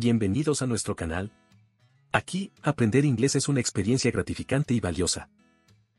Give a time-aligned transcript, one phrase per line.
[0.00, 1.32] Bienvenidos a nuestro canal.
[2.12, 5.28] Aquí, aprender inglés es una experiencia gratificante y valiosa.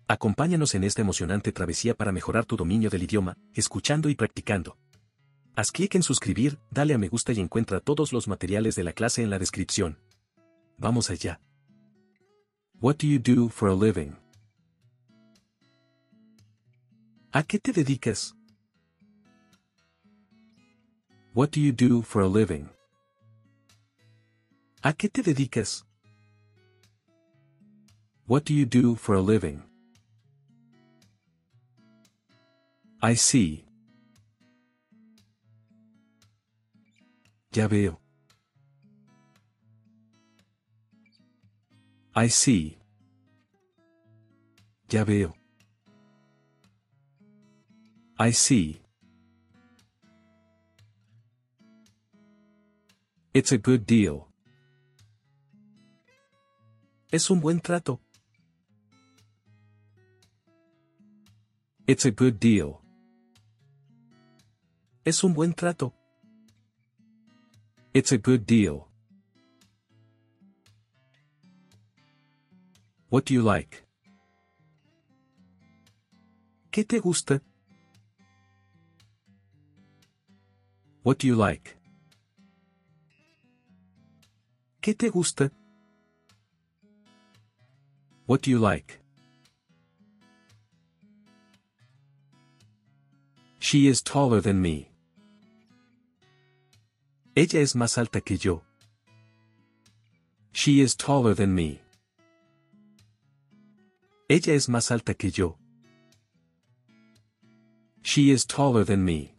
[0.07, 4.77] Acompáñanos en esta emocionante travesía para mejorar tu dominio del idioma, escuchando y practicando.
[5.53, 8.93] Haz clic en suscribir, dale a me gusta y encuentra todos los materiales de la
[8.93, 9.99] clase en la descripción.
[10.77, 11.41] Vamos allá.
[12.79, 14.15] What do you do for a living?
[17.33, 18.33] ¿A qué te dedicas?
[21.33, 22.69] What do you do for a living?
[24.81, 25.85] ¿A qué te dedicas?
[28.27, 29.61] What do you do for a living?
[33.01, 33.65] I see.
[37.51, 37.99] Ya veo.
[42.15, 42.77] I see.
[44.89, 45.33] Ya veo.
[48.17, 48.81] I see.
[53.33, 54.28] It's a good deal.
[57.11, 57.99] Es un buen trato.
[61.87, 62.81] It's a good deal.
[65.03, 65.91] Es un buen trato.
[67.95, 68.87] It's a good deal.
[73.09, 73.87] What do you like?
[76.69, 77.41] ¿Qué te gusta?
[81.01, 81.75] What do you like?
[84.79, 85.51] ¿Qué te gusta?
[88.29, 88.99] What do you like?
[93.57, 94.91] She is taller than me.
[97.35, 98.61] Ella es más alta que yo.
[100.51, 101.81] She is taller than me.
[104.29, 105.57] Ella es más alta que yo.
[108.03, 109.33] She is taller than me.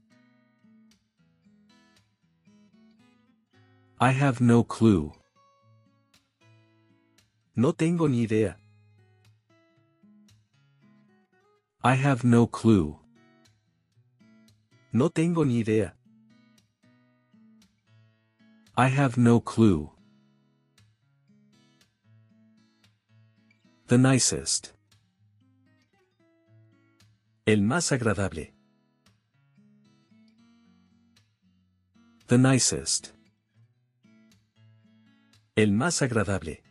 [4.01, 5.13] I have no clue.
[7.55, 8.57] No tengo ni idea.
[11.83, 12.99] I have no clue.
[14.93, 15.94] No tengo ni idea.
[18.77, 19.91] I have no clue.
[23.87, 24.75] The nicest.
[27.47, 28.53] El más agradable.
[32.26, 33.12] The nicest.
[35.56, 36.62] El más agradable.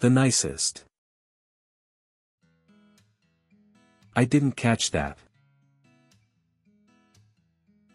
[0.00, 0.91] The nicest.
[4.14, 5.16] I didn't catch that.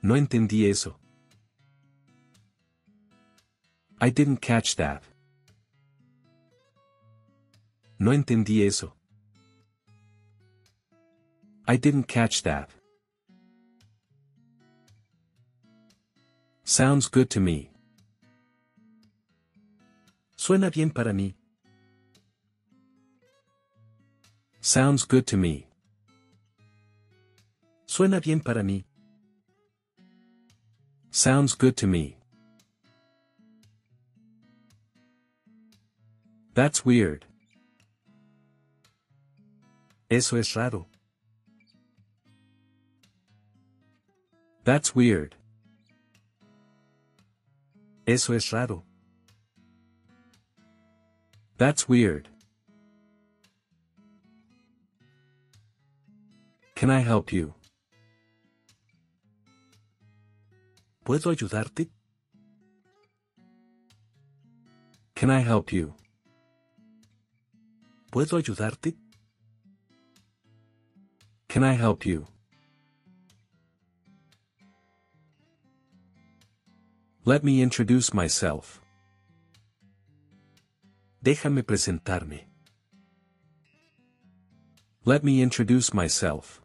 [0.01, 0.95] No entendí eso.
[4.00, 5.03] I didn't catch that.
[8.00, 8.94] No entendí eso.
[11.67, 12.69] I didn't catch that.
[16.63, 17.72] Sounds good to me.
[20.35, 21.34] Suena bien para mí.
[24.61, 25.66] Sounds good to me.
[27.97, 28.85] Suena bien para mí.
[31.09, 32.16] Sounds good to me.
[36.53, 37.25] That's weird.
[40.12, 40.85] Eso es raro.
[44.64, 45.35] That's weird.
[48.06, 48.84] Eso es raro.
[51.58, 52.29] That's weird.
[56.75, 57.56] Can I help you?
[61.07, 61.90] ¿Puedo ayudarte?
[65.16, 65.95] Can I help you?
[68.12, 68.97] ¿Puedo ayudarte?
[71.47, 72.25] Can I help you?
[77.23, 78.81] Let me introduce myself.
[81.22, 82.50] Déjame presentarme.
[85.06, 86.62] Let me introduce myself.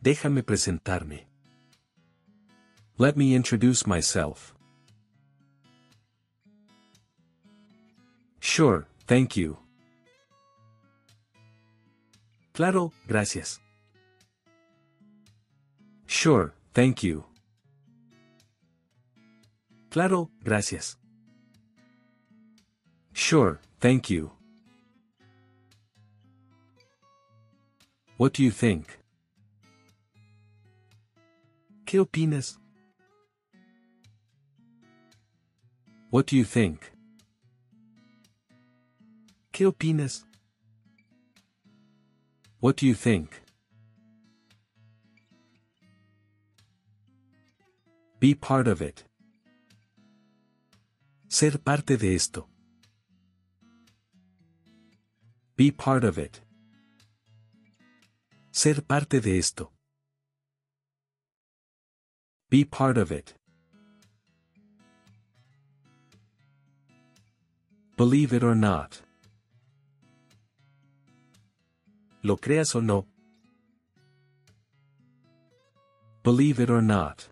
[0.00, 1.29] Déjame presentarme.
[3.00, 4.54] Let me introduce myself.
[8.40, 9.56] Sure, thank you.
[12.52, 13.58] Claro, gracias.
[16.06, 17.24] Sure, thank you.
[19.88, 20.98] Claro, gracias.
[23.14, 24.30] Sure, thank you.
[28.18, 28.98] What do you think?
[31.86, 32.59] ¿Qué opinas?
[36.10, 36.90] What do you think?
[39.52, 40.24] ¿Qué opinas?
[42.58, 43.40] What do you think?
[48.18, 49.04] Be part of it.
[51.28, 52.48] Ser parte de esto.
[55.56, 56.40] Be part of it.
[58.50, 59.70] Ser parte de esto.
[62.50, 63.39] Be part of it.
[68.00, 69.02] Believe it or not.
[72.22, 73.04] Lo creas o no.
[76.22, 77.28] Believe it or not.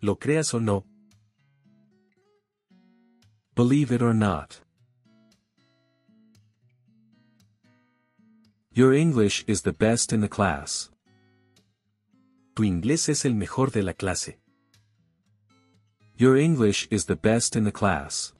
[0.00, 0.82] Lo creas o no.
[3.54, 4.58] Believe it or not.
[8.72, 10.90] Your English is the best in the class.
[12.56, 14.41] Tu inglés es el mejor de la clase.
[16.22, 18.32] Your English is the best in the class.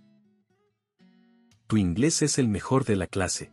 [1.69, 3.51] Tu inglés es el mejor de la clase.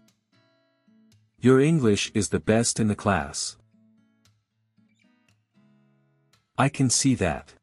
[1.39, 3.57] Your English is the best in the class.
[6.59, 7.55] I can see that.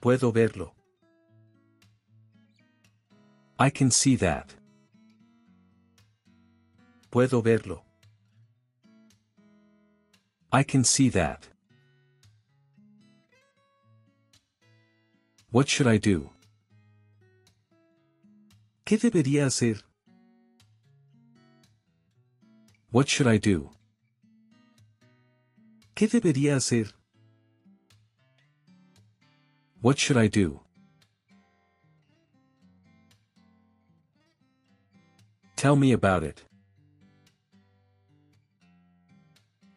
[0.00, 0.70] Puedo verlo.
[3.58, 4.54] I can see that.
[7.10, 7.80] Puedo verlo.
[10.52, 11.48] I can see that.
[15.52, 16.30] What should I do?
[18.84, 19.82] ¿Qué debería hacer?
[22.92, 23.70] What should I do?
[25.96, 26.94] ¿Qué debería hacer?
[29.82, 30.60] What should I do?
[35.56, 36.44] Tell me about it.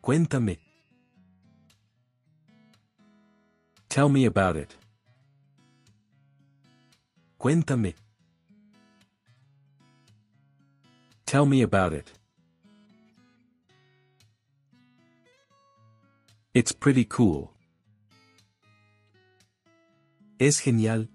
[0.03, 0.59] Cuéntame.
[3.89, 4.75] Tell me about it.
[7.44, 7.94] Cuéntame.
[11.25, 12.10] Tell me about it.
[16.54, 17.51] It's pretty cool.
[20.40, 21.10] Es genial.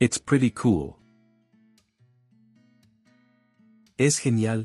[0.00, 0.96] It's pretty cool.
[3.98, 4.64] Es genial.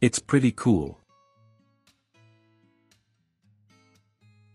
[0.00, 0.99] It's pretty cool.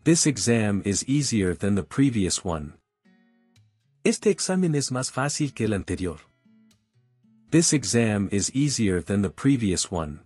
[0.06, 2.74] This exam is easier than the previous one.
[4.04, 6.20] Este examen es más fácil que el anterior.
[7.50, 10.20] This exam is easier than the previous one.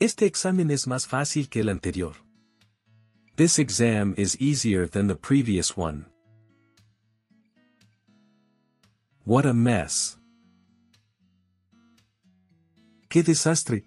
[0.00, 2.14] Este examen es más fácil que el anterior.
[3.36, 6.06] This exam is easier than the previous one.
[9.26, 10.16] What a mess.
[13.10, 13.84] ¡Qué desastre!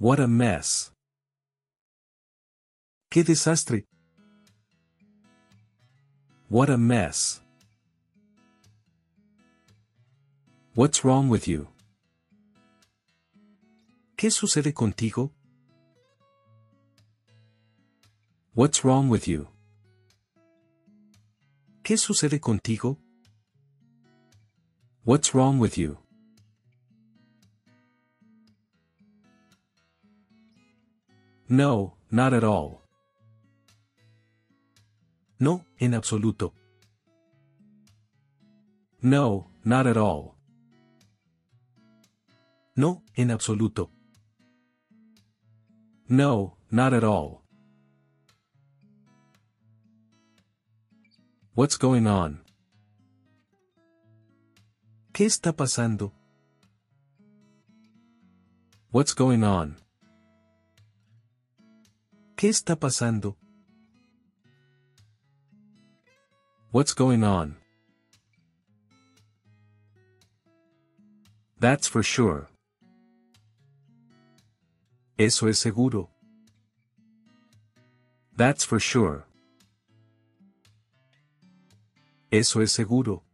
[0.00, 0.92] What a mess.
[3.10, 3.84] ¡Qué desastre!
[6.48, 7.40] What a mess.
[10.74, 11.66] What's wrong with you?
[14.16, 15.32] ¿Qué sucede contigo?
[18.54, 19.48] What's wrong with you?
[21.82, 22.98] ¿Qué sucede contigo?
[25.02, 25.98] What's wrong with you?
[31.50, 32.82] No, not at all.
[35.38, 36.52] No, en absoluto.
[39.00, 40.34] No, not at all.
[42.76, 43.90] No, en absoluto.
[46.08, 47.42] No, not at all.
[51.54, 52.42] What's going on?
[55.12, 56.12] ¿Qué está pasando?
[58.90, 59.76] What's going on?
[62.38, 63.36] ¿Qué está pasando?
[66.70, 67.56] What's going on?
[71.58, 72.46] That's for sure.
[75.18, 76.10] Eso es seguro.
[78.36, 79.24] That's for sure.
[82.30, 83.24] Eso es seguro.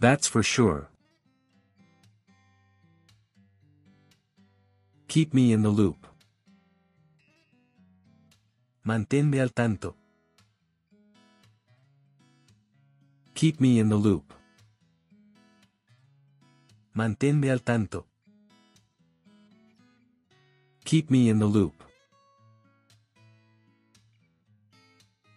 [0.00, 0.88] That's for sure.
[5.08, 6.07] Keep me in the loop.
[8.88, 9.96] Manténme al tanto.
[13.34, 14.32] Keep me in the loop.
[16.94, 18.06] Manténme al tanto.
[20.86, 21.84] Keep me in the loop.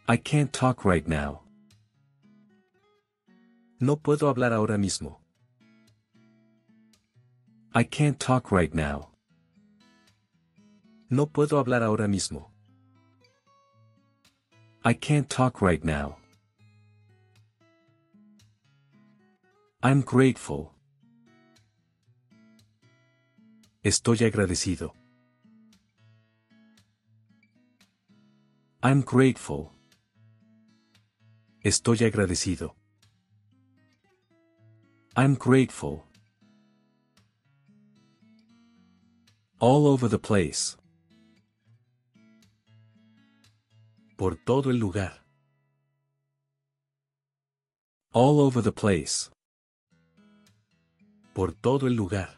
[0.08, 1.42] I can't talk right now.
[3.82, 5.20] No puedo hablar ahora mismo.
[7.74, 9.12] I can't talk right now.
[11.10, 12.51] No puedo hablar ahora mismo.
[14.84, 16.18] I can't talk right now.
[19.84, 20.74] I'm grateful.
[23.84, 24.92] Estoy agradecido.
[28.82, 29.72] I'm grateful.
[31.64, 32.72] Estoy agradecido.
[35.16, 36.06] I'm grateful.
[39.60, 40.76] All over the place.
[44.22, 45.26] Por todo el lugar.
[48.14, 49.32] All over the place.
[51.34, 52.30] Por todo el lugar.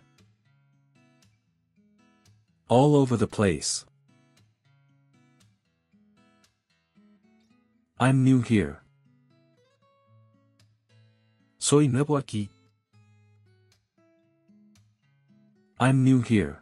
[2.69, 3.85] All over the place.
[7.99, 8.79] I'm new here.
[11.57, 12.49] Soy nuevo aquí.
[15.81, 16.61] I'm new here.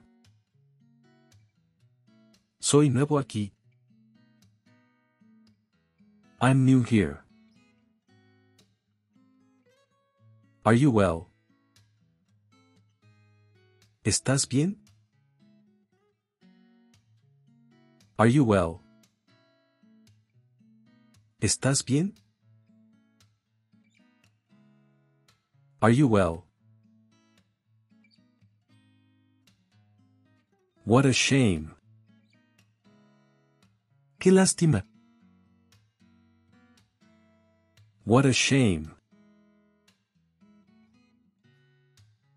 [2.60, 3.52] Soy nuevo aquí.
[6.44, 7.24] I'm new here.
[10.66, 11.30] Are you well?
[14.04, 14.78] ¿Estás bien?
[18.18, 18.82] Are you well?
[21.40, 22.16] ¿Estás bien?
[25.80, 26.46] Are you well?
[30.86, 31.76] What a shame.
[34.18, 34.91] Qué lástima.
[38.04, 38.92] What a shame.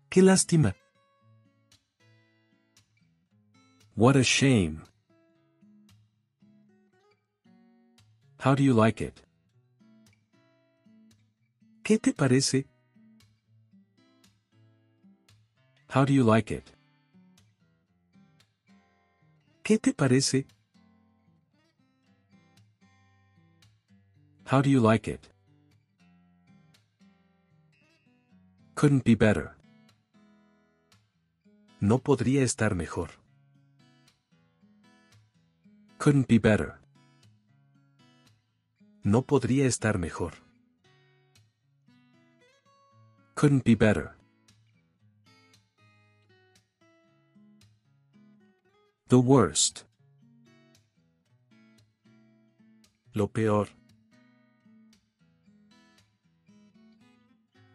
[0.09, 0.75] Qué lástima.
[3.95, 4.83] What a shame.
[8.37, 9.19] How do you like it?
[11.83, 12.65] ¿Qué te parece?
[15.89, 16.63] How do you like it?
[19.63, 20.45] ¿Qué te parece?
[24.45, 25.34] How do you like it?
[28.75, 29.55] Couldn't be better.
[31.79, 33.11] No podría estar mejor.
[35.97, 36.75] Couldn't be better.
[39.01, 40.33] No podría estar mejor.
[43.33, 44.17] Couldn't be better.
[49.07, 49.85] The worst.
[53.13, 53.69] Lo peor.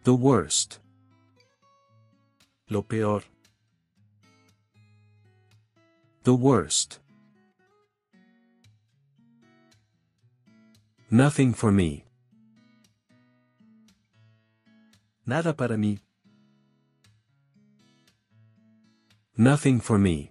[0.05, 0.81] The worst.
[2.71, 3.25] Lo peor.
[6.23, 7.01] The worst.
[11.11, 12.05] Nothing for me.
[15.27, 15.99] Nada para mí.
[19.37, 20.31] Nothing for me.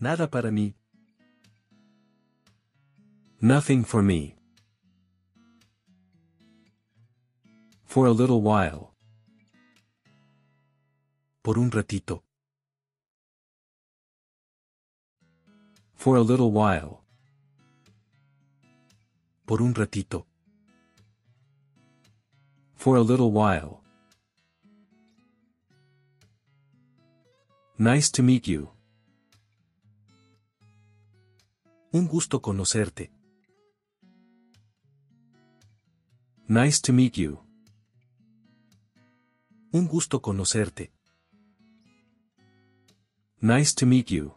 [0.00, 0.74] Nada para mí.
[3.42, 4.34] Nothing for me.
[7.84, 8.93] For a little while.
[11.44, 12.24] Por un ratito.
[15.94, 17.02] For a little while.
[19.44, 20.26] Por un ratito.
[22.76, 23.82] For a little while.
[27.76, 28.70] Nice to meet you.
[31.92, 33.12] Un gusto conocerte.
[36.48, 37.38] Nice to meet you.
[39.72, 40.93] Un gusto conocerte.
[43.44, 44.32] Nice to meet you.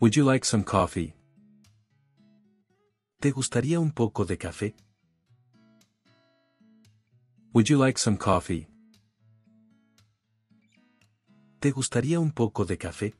[0.00, 1.12] Would you like some coffee?
[3.20, 4.72] ¿Te gustaría un poco de café?
[7.52, 8.66] Would you like some coffee?
[11.60, 13.12] ¿Te gustaría un poco de café?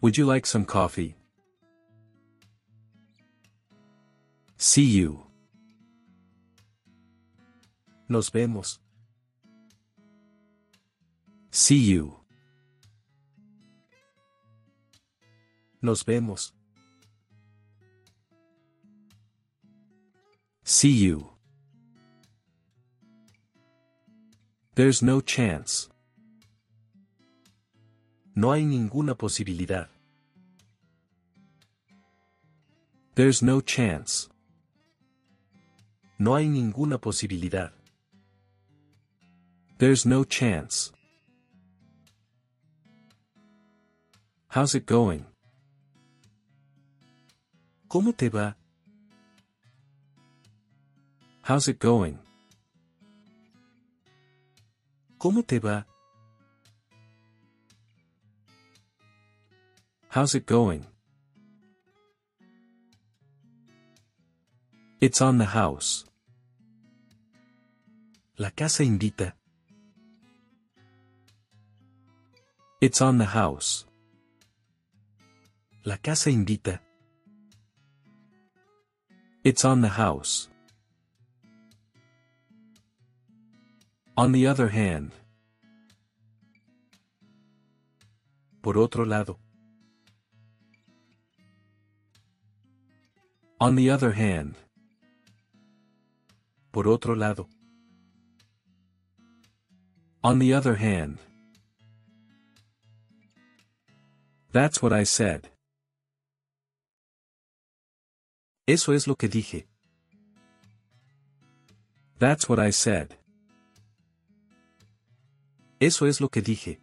[0.00, 1.14] Would you like some coffee?
[4.56, 5.26] See you.
[8.08, 8.80] Nos vemos.
[11.50, 12.16] See you.
[15.82, 16.52] Nos vemos.
[20.64, 21.30] See you.
[24.76, 25.88] There's no chance.
[28.36, 29.88] No hay ninguna posibilidad.
[33.16, 34.28] There's no chance.
[36.18, 37.72] No hay ninguna posibilidad.
[39.78, 40.92] There's no chance.
[44.52, 45.24] How's it going?
[47.88, 48.56] ¿Cómo te va?
[51.42, 52.18] How's it going?
[55.20, 55.84] ¿Cómo te va?
[60.08, 60.84] How's it going?
[65.00, 66.04] It's on the house.
[68.36, 69.32] La casa invita.
[72.80, 73.86] It's on the house.
[75.82, 76.82] La casa invita.
[79.42, 80.50] It's on the house.
[84.14, 85.12] On the other hand.
[88.60, 89.38] Por otro lado.
[93.58, 94.56] On the other hand.
[96.72, 97.48] Por otro lado.
[100.22, 101.18] On the other hand.
[104.52, 105.48] That's what I said.
[108.72, 109.66] Eso es lo que dije.
[112.20, 113.16] That's what I said.
[115.80, 116.78] Eso es lo que dije.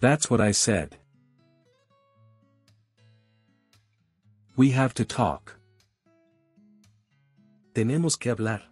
[0.00, 0.96] That's what I said.
[4.56, 5.58] We have to talk.
[7.74, 8.62] Tenemos que hablar.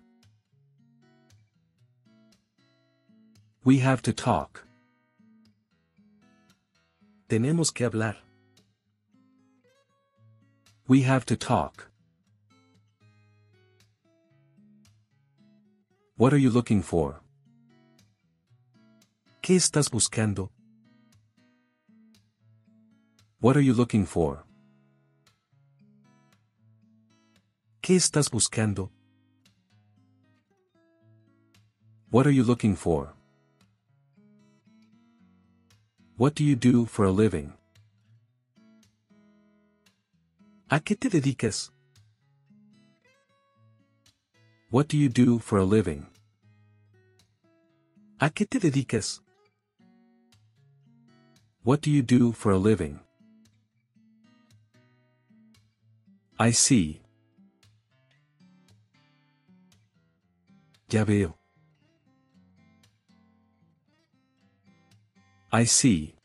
[3.62, 4.66] We have to talk.
[7.28, 8.25] Tenemos que hablar.
[10.88, 11.88] We have to talk.
[16.16, 17.21] What are you looking for?
[19.43, 20.50] ¿Qué estás buscando?
[23.40, 24.45] What are you looking for?
[27.83, 28.90] ¿Qué estás buscando?
[32.11, 33.12] What are you looking for?
[36.16, 37.55] What do you do for a living?
[40.68, 41.73] ¿A qué te dedicas?
[44.68, 46.06] What do you do for a living?
[48.18, 49.20] ¿A qué te dedicas?
[51.62, 52.99] What do you do for a living?
[56.37, 57.00] I see.
[60.88, 61.36] Ya veo.
[65.52, 66.17] I see.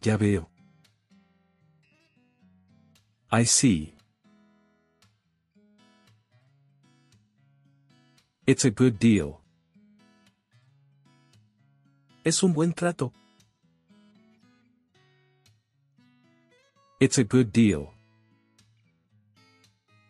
[0.00, 0.51] Ya veo.
[3.34, 3.94] I see.
[8.46, 9.40] It's a good deal.
[12.24, 13.10] Es un buen trato.
[17.00, 17.94] It's a good deal.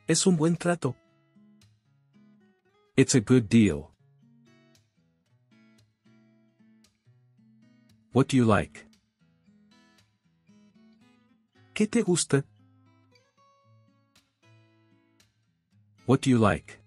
[0.09, 0.97] Es un buen trato.
[2.97, 3.93] It's a good deal.
[8.13, 8.85] What do you like?
[11.73, 12.45] ¿Qué te gusta?
[16.07, 16.81] What do you like?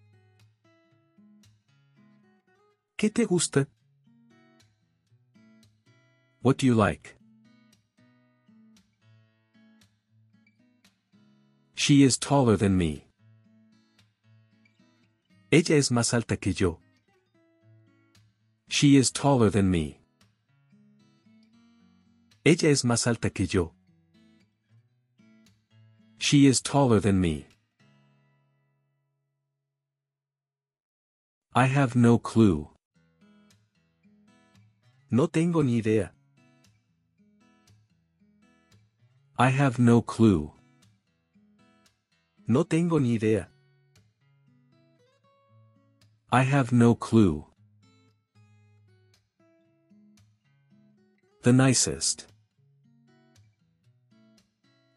[2.97, 3.67] ¿Qué te gusta?
[6.41, 7.15] What do you like?
[11.75, 13.06] She is taller than me.
[15.51, 16.80] Ella es más alta que yo.
[18.67, 20.01] She is taller than me.
[22.43, 23.71] Ella es más alta que yo.
[26.17, 27.47] She is taller than me.
[31.58, 32.68] I have no clue.
[35.10, 36.12] No tengo ni idea.
[39.38, 40.52] I have no clue.
[42.46, 43.48] No tengo ni idea.
[46.30, 47.46] I have no clue.
[51.44, 52.28] The nicest.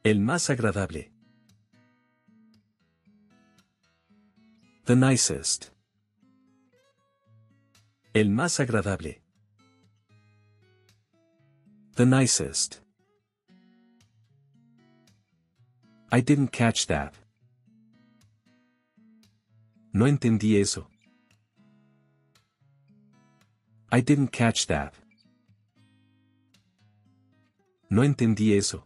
[0.03, 1.13] El más agradable.
[4.87, 5.78] The nicest.
[8.15, 9.23] El más agradable.
[11.97, 12.81] The nicest.
[16.11, 17.15] I didn't catch that.
[19.93, 20.89] No entendí eso.
[23.91, 24.95] I didn't catch that.
[27.91, 28.85] No entendí eso.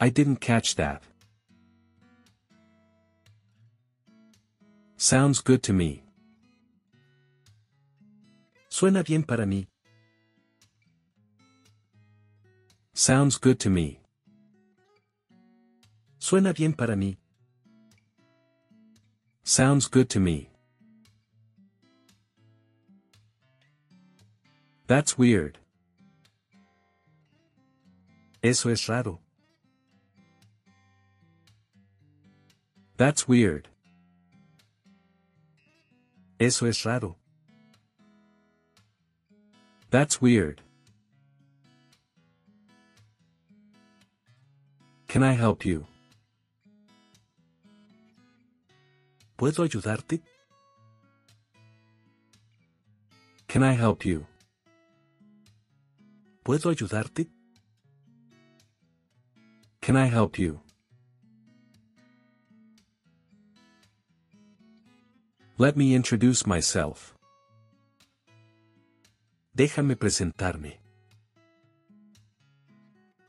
[0.00, 1.02] I didn't catch that.
[4.96, 6.02] Sounds good to me.
[8.80, 9.68] Suena bien para mí.
[12.94, 14.00] Sounds good to me.
[16.18, 17.18] Suena bien para mí.
[19.42, 20.48] Sounds good to me.
[24.86, 25.58] That's weird.
[28.42, 29.20] Eso es raro.
[32.96, 33.68] That's weird.
[36.38, 37.19] Eso es raro.
[39.90, 40.60] That's weird.
[45.08, 45.84] Can I help you?
[49.36, 50.20] ¿Puedo ayudarte?
[53.48, 54.26] Can I help you?
[56.44, 57.26] ¿Puedo ayudarte?
[59.80, 60.60] Can I help you?
[65.58, 67.19] Let me introduce myself.
[69.60, 70.80] Déjame presentarme.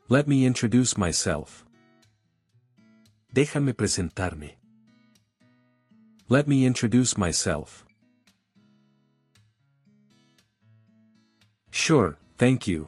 [0.08, 1.66] Let me introduce myself.
[3.34, 4.56] Déjame presentarme.
[6.30, 7.86] Let me introduce myself.
[11.70, 12.88] Sure, thank you.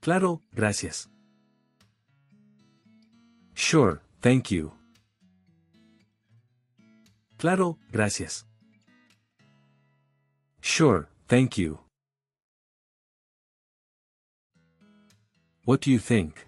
[0.00, 1.10] Claro, gracias.
[3.52, 4.72] Sure, thank you.
[7.36, 8.46] Claro, gracias.
[10.70, 11.78] Sure, thank you.
[15.64, 16.46] What do you think?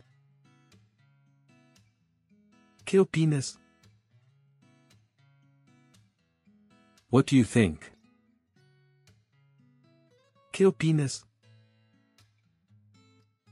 [2.85, 3.57] ¿Qué opinas?
[7.09, 7.91] What do you think?
[10.53, 11.25] ¿Qué opinas?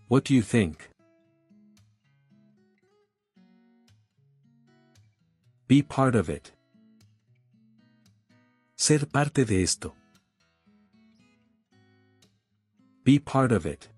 [0.08, 0.90] What do you think?
[5.66, 6.52] Be part of it.
[8.76, 9.97] Ser parte de esto.
[13.08, 13.88] Be part of it.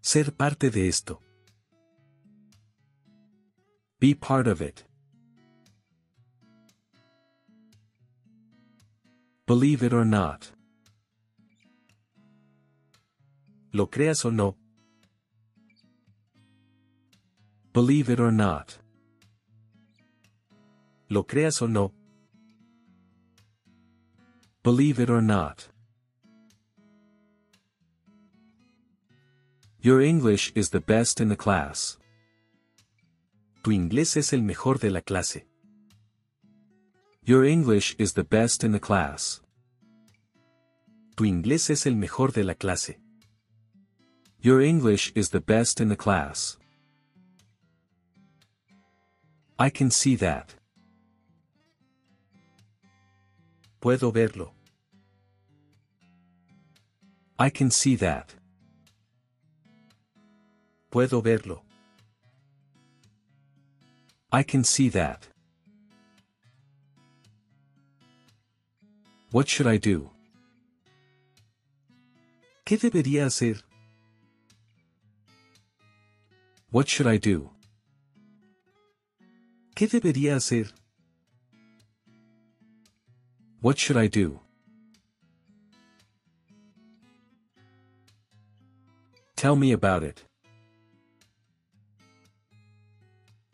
[0.00, 1.18] Ser parte de esto.
[3.98, 4.84] Be part of it.
[9.44, 10.52] Believe it or not.
[13.72, 14.54] Lo creas o no.
[17.72, 18.78] Believe it or not.
[21.08, 21.90] Lo creas o no.
[24.62, 25.70] Believe it or not.
[29.82, 31.96] Your English is the best in the class.
[33.64, 35.46] Tu inglés es el mejor de la clase.
[37.24, 39.40] Your English is the best in the class.
[41.16, 42.98] Tu inglés es el mejor de la clase.
[44.42, 46.58] Your English is the best in the class.
[49.58, 50.56] I can see that.
[53.80, 54.50] Puedo verlo.
[57.38, 58.34] I can see that.
[60.90, 61.62] Puedo verlo.
[64.32, 65.28] I can see that.
[69.30, 70.10] What should I do?
[72.64, 73.62] ¿Qué debería hacer?
[76.70, 77.50] What should I do?
[79.76, 80.72] ¿Qué debería hacer?
[83.60, 84.40] What should I do?
[89.36, 90.29] Tell me about it.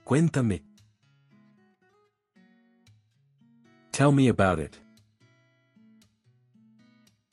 [0.06, 0.62] Cuéntame.
[3.90, 4.78] Tell me about it.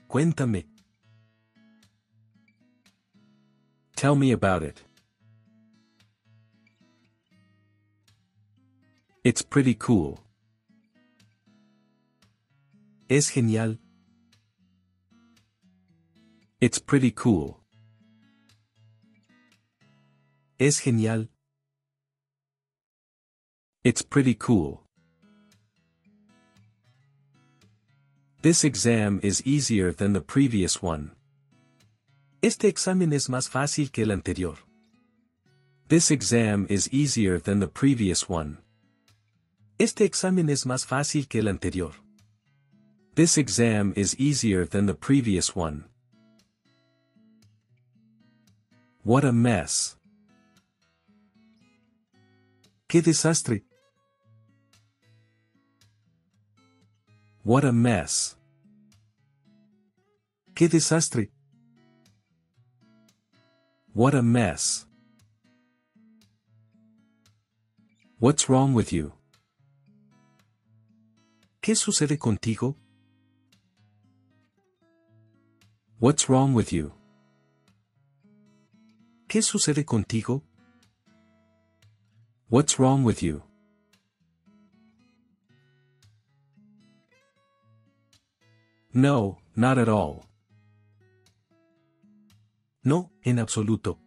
[0.09, 0.65] Cuéntame.
[3.95, 4.81] Tell me about it.
[9.23, 10.19] It's pretty cool.
[13.07, 13.77] Es genial.
[16.59, 17.59] It's pretty cool.
[20.59, 21.27] Es genial.
[23.83, 24.81] It's pretty cool.
[28.41, 31.11] This exam is easier than the previous one.
[32.41, 34.55] Este examen es más fácil que el anterior.
[35.89, 38.59] This exam is easier than the previous one.
[39.77, 41.91] Este examen es más fácil que el anterior.
[43.15, 45.89] This exam is easier than the previous one.
[49.03, 49.97] What a mess.
[52.87, 53.65] ¡Qué desastre!
[57.45, 58.37] What a mess.
[60.55, 61.29] ¡Qué desastre!
[63.93, 64.85] What a mess.
[68.19, 69.11] What's wrong with you?
[71.61, 72.77] ¿Qué sucede contigo?
[75.99, 76.93] What's wrong with you?
[79.27, 80.43] ¿Qué sucede contigo?
[82.47, 83.43] What's wrong with you?
[88.93, 90.23] No, not at all.
[92.83, 93.97] No, en absoluto.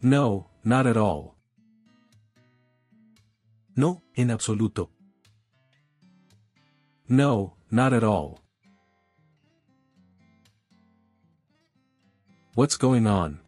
[0.00, 1.34] No, not at all.
[3.76, 4.90] No, en absoluto.
[7.06, 8.40] No, not at all.
[12.54, 13.40] What's going on?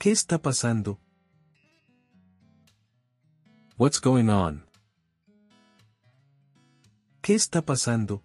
[0.00, 0.98] ¿Qué está pasando?
[3.76, 4.63] What's going on?
[7.24, 8.22] ¿Qué está pasando?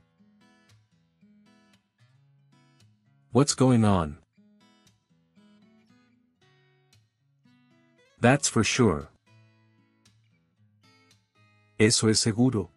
[3.32, 4.18] What's going on?
[8.20, 9.08] That's for sure.
[11.80, 12.72] Eso es seguro.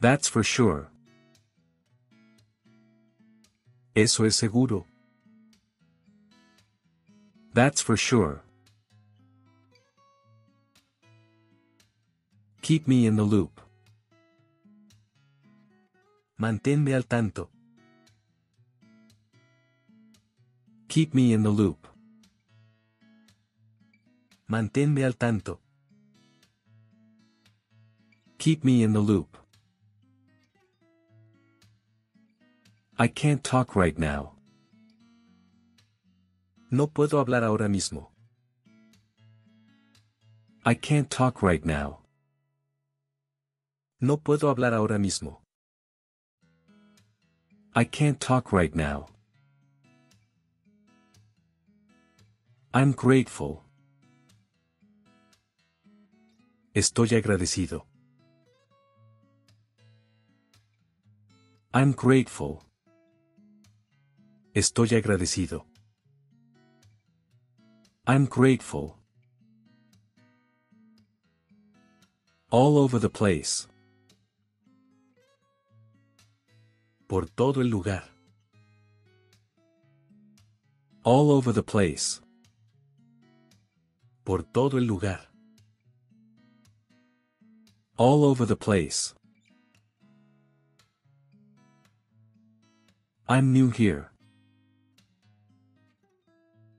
[0.00, 0.88] That's for sure.
[3.94, 4.84] Eso es seguro.
[7.54, 8.42] That's for sure.
[12.62, 13.61] Keep me in the loop.
[16.42, 17.50] Manténme al tanto.
[20.88, 21.86] Keep me in the loop.
[24.48, 25.60] Manténme al tanto.
[28.38, 29.38] Keep me in the loop.
[32.98, 34.32] I can't talk right now.
[36.72, 38.10] No puedo hablar ahora mismo.
[40.64, 42.00] I can't talk right now.
[44.00, 45.41] No puedo hablar ahora mismo.
[47.74, 49.06] I can't talk right now.
[52.74, 53.64] I'm grateful.
[56.74, 57.82] Estoy agradecido.
[61.72, 62.62] I'm grateful.
[64.54, 65.64] Estoy agradecido.
[68.06, 68.98] I'm grateful.
[72.50, 73.66] All over the place.
[77.12, 78.04] Por todo el lugar.
[81.04, 82.22] All over the place.
[84.24, 85.28] Por todo el lugar.
[87.98, 89.14] All over the place.
[93.28, 94.08] I'm new here.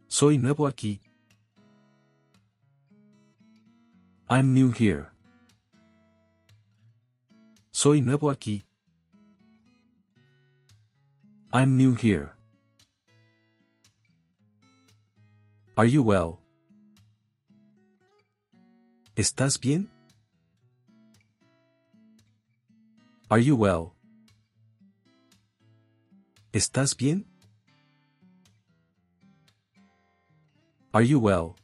[0.08, 1.00] Soy nuevo aquí.
[4.28, 5.12] I'm new here.
[7.72, 8.64] Soy nuevo aquí.
[11.56, 12.34] I'm new here.
[15.78, 16.40] Are you well?
[19.16, 19.88] ¿Estás bien?
[23.30, 23.94] Are you well?
[26.52, 27.24] ¿Estás bien?
[30.92, 31.56] Are you well?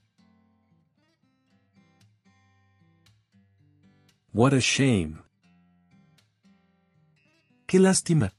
[4.34, 5.24] What a shame.
[7.66, 8.32] Qué lástima.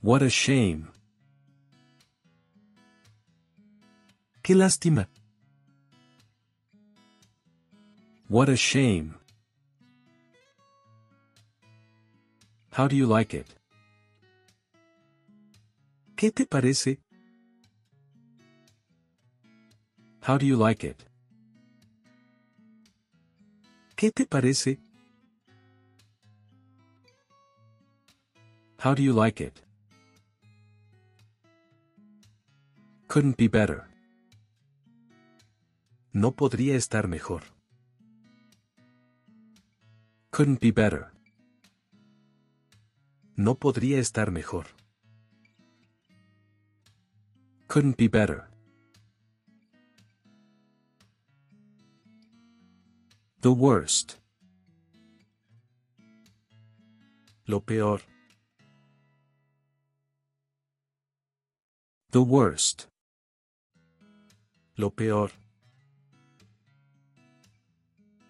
[0.00, 0.88] What a shame.
[4.42, 5.08] Qué lástima.
[8.28, 9.14] What a shame.
[12.70, 13.46] How do you like it?
[16.14, 17.00] ¿Qué te parece?
[20.22, 21.02] How do you like it?
[23.96, 24.78] ¿Qué te parece?
[28.78, 29.67] How do you like it?
[33.08, 33.86] Couldn't be better.
[36.12, 37.42] No podría estar mejor.
[40.30, 41.10] Couldn't be better.
[43.34, 44.66] No podría estar mejor.
[47.66, 48.50] Couldn't be better.
[53.40, 54.18] The worst.
[57.46, 58.02] Lo peor.
[62.10, 62.88] The worst.
[64.78, 65.32] Lo peor.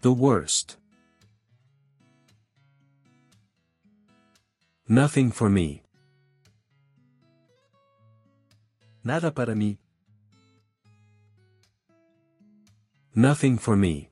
[0.00, 0.78] The worst.
[4.88, 5.82] Nothing for me.
[9.04, 9.76] Nada para mí.
[13.14, 14.08] Nothing for me.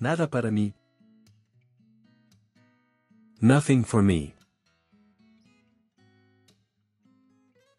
[0.00, 0.72] Nada para mí.
[3.42, 4.34] Nothing for me.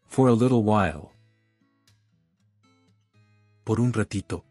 [0.06, 1.15] For a little while.
[3.66, 4.44] Por un ratito.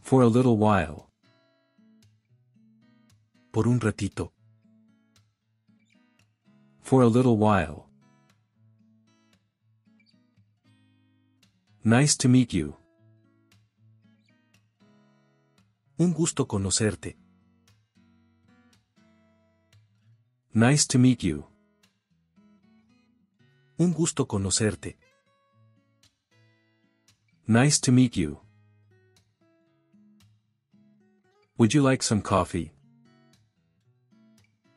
[0.00, 1.08] For a little while.
[3.50, 4.32] Por un ratito.
[6.82, 7.88] For a little while.
[11.82, 12.76] Nice to meet you.
[15.98, 17.18] Un gusto conocerte.
[20.52, 21.44] Nice to meet you.
[23.78, 24.99] Un gusto conocerte.
[27.50, 28.38] Nice to meet you.
[31.58, 32.70] Would you like some coffee?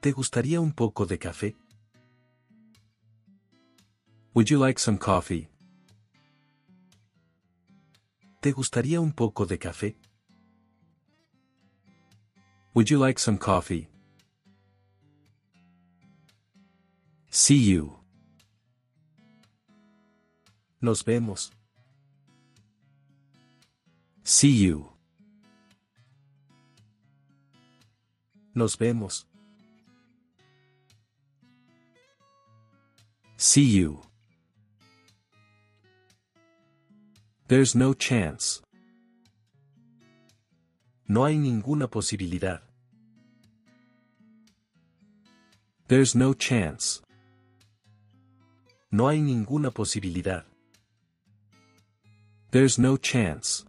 [0.01, 1.53] ¿Te gustaría un poco de café?
[4.33, 5.47] Would you like some coffee?
[8.41, 9.95] ¿Te gustaría un poco de café?
[12.73, 13.87] Would you like some coffee?
[17.29, 17.99] See you.
[20.81, 21.51] Nos vemos.
[24.23, 24.89] See you.
[28.55, 29.25] Nos vemos.
[33.37, 34.01] See you.
[37.49, 38.61] There's no chance.
[41.07, 42.61] No hay ninguna posibilidad.
[45.89, 47.01] There's no chance.
[48.91, 50.45] No hay ninguna posibilidad.
[52.51, 53.65] There's no chance.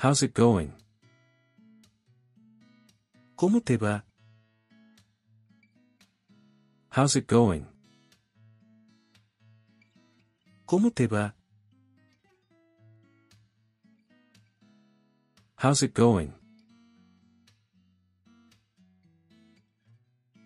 [0.00, 0.72] How's it going?
[3.36, 4.04] ¿Cómo te va?
[6.90, 7.66] How's it going?
[10.68, 11.34] ¿Cómo te va?
[15.56, 16.32] How's it going?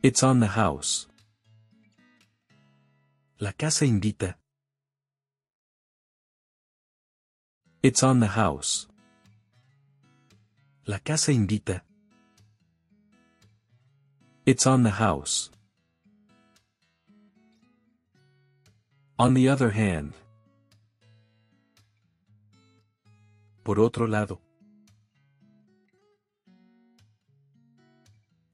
[0.02, 1.08] It's on the house.
[3.38, 4.36] La casa invita.
[7.82, 8.86] It's on the house.
[10.84, 11.84] La casa invita.
[14.44, 15.48] It's on the house.
[19.16, 20.14] On the other hand.
[23.62, 24.40] Por otro lado.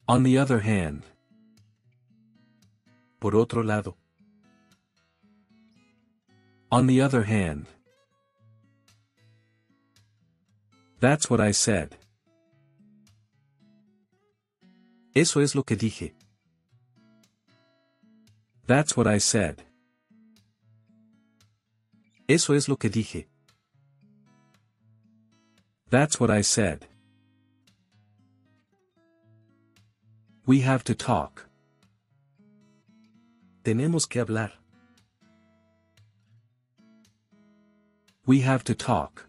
[0.06, 1.04] On the other hand.
[3.20, 3.96] Por otro lado.
[6.70, 7.66] On the other hand.
[11.00, 11.96] That's what I said.
[15.20, 16.14] Eso es lo que dije.
[18.68, 19.64] That's what I said.
[22.28, 23.26] Eso es lo que dije.
[25.90, 26.86] That's what I said.
[30.46, 31.48] We have to talk.
[33.64, 34.52] Tenemos que hablar.
[38.24, 39.28] We have to talk.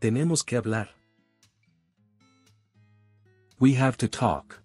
[0.00, 0.97] Tenemos que hablar.
[3.60, 4.62] We have to talk.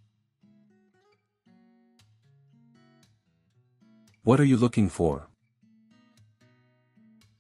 [4.24, 5.28] What are you looking for?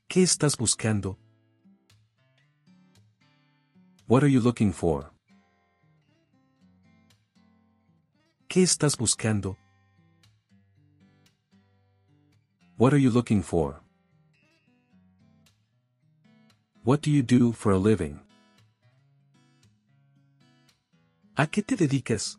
[0.09, 1.15] ¿Qué estás buscando?
[4.07, 5.11] What are you looking for?
[8.49, 9.55] ¿Qué estás buscando?
[12.77, 13.79] What are you looking for?
[16.83, 18.22] What do you do for a living?
[21.35, 22.37] ¿A qué te dedicas?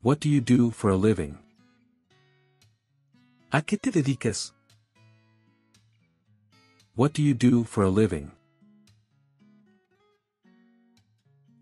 [0.00, 1.36] What do you do for a living?
[3.50, 4.52] ¿A qué te dedicas?
[6.94, 8.30] What do you do for a living?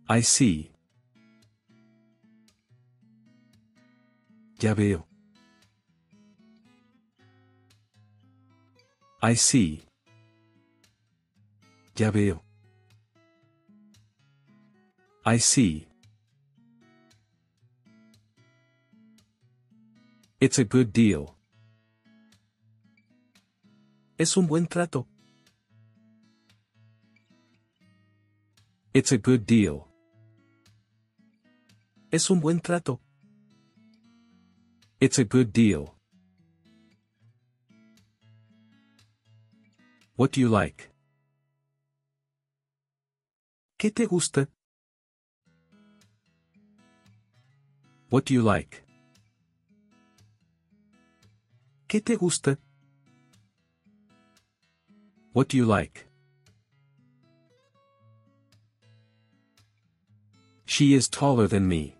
[0.06, 0.70] I see.
[4.58, 5.06] Ya veo.
[9.22, 9.82] I see.
[11.96, 12.45] Ya veo.
[15.28, 15.88] I see.
[20.40, 21.34] It's a good deal.
[24.16, 25.08] Es un buen trato.
[28.94, 29.88] It's a good deal.
[32.12, 33.00] Es un buen trato.
[35.00, 35.96] It's a good deal.
[40.14, 40.88] What do you like?
[43.76, 44.48] ¿Qué te gusta?
[48.08, 48.82] What do you like?
[51.88, 52.56] ¿Qué te gusta?
[55.32, 56.06] What do you like?
[60.64, 61.96] She is taller than me.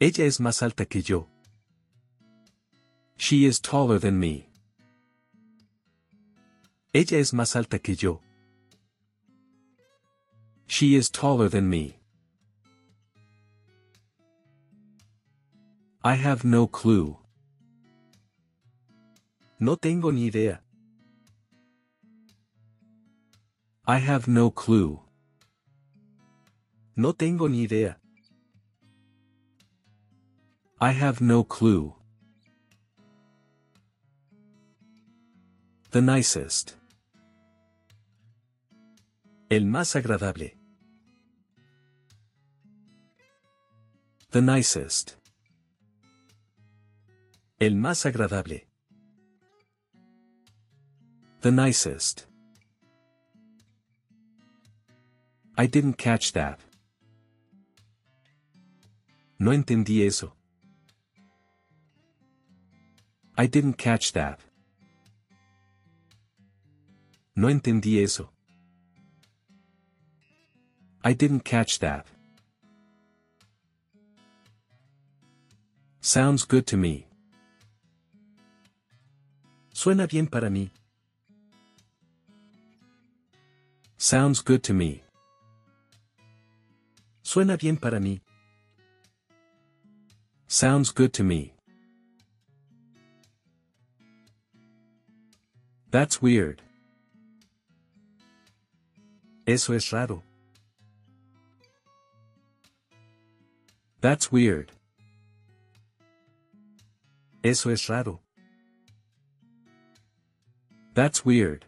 [0.00, 1.26] Ella es más alta que yo.
[3.16, 4.48] She is taller than me.
[6.92, 8.20] Ella es más alta que yo.
[10.66, 12.03] She is taller than me.
[16.06, 17.16] I have no clue.
[19.58, 20.60] No tengo ni idea.
[23.86, 25.00] I have no clue.
[26.94, 27.96] No tengo ni idea.
[30.78, 31.94] I have no clue.
[35.90, 36.76] The nicest.
[39.48, 40.58] El más agradable.
[44.32, 45.23] The nicest.
[47.60, 48.66] El más agradable.
[51.40, 52.26] The nicest.
[55.56, 56.58] I didn't catch that.
[59.38, 60.34] No entendí eso.
[63.38, 64.40] I didn't catch that.
[67.36, 68.30] No entendí eso.
[71.04, 72.06] I didn't catch that.
[76.00, 77.06] Sounds good to me.
[79.74, 80.70] Suena bien para mí.
[83.96, 85.02] Sounds good to me.
[87.24, 88.20] Suena bien para mí.
[90.46, 91.54] Sounds good to me.
[95.90, 96.62] That's weird.
[99.44, 100.22] Eso es raro.
[104.00, 104.70] That's weird.
[107.42, 108.23] Eso es raro.
[110.94, 111.64] That's weird.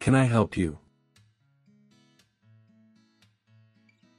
[0.00, 0.78] Can I help you?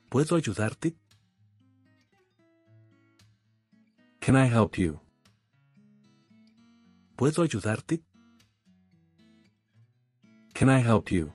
[0.10, 0.96] ¿Puedo ayudarte?
[4.22, 5.02] Can I help you?
[7.18, 8.02] ¿Puedo ayudarte?
[10.54, 11.34] Can I help you?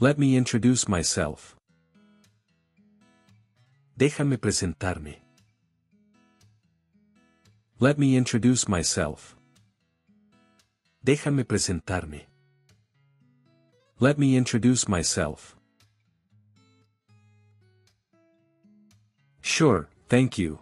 [0.00, 1.54] Let me introduce myself.
[4.02, 5.22] Déjame presentarme.
[7.78, 9.36] Let me introduce myself.
[11.04, 12.26] Déjame presentarme.
[14.00, 15.56] Let me introduce myself.
[19.40, 20.58] Sure, thank you.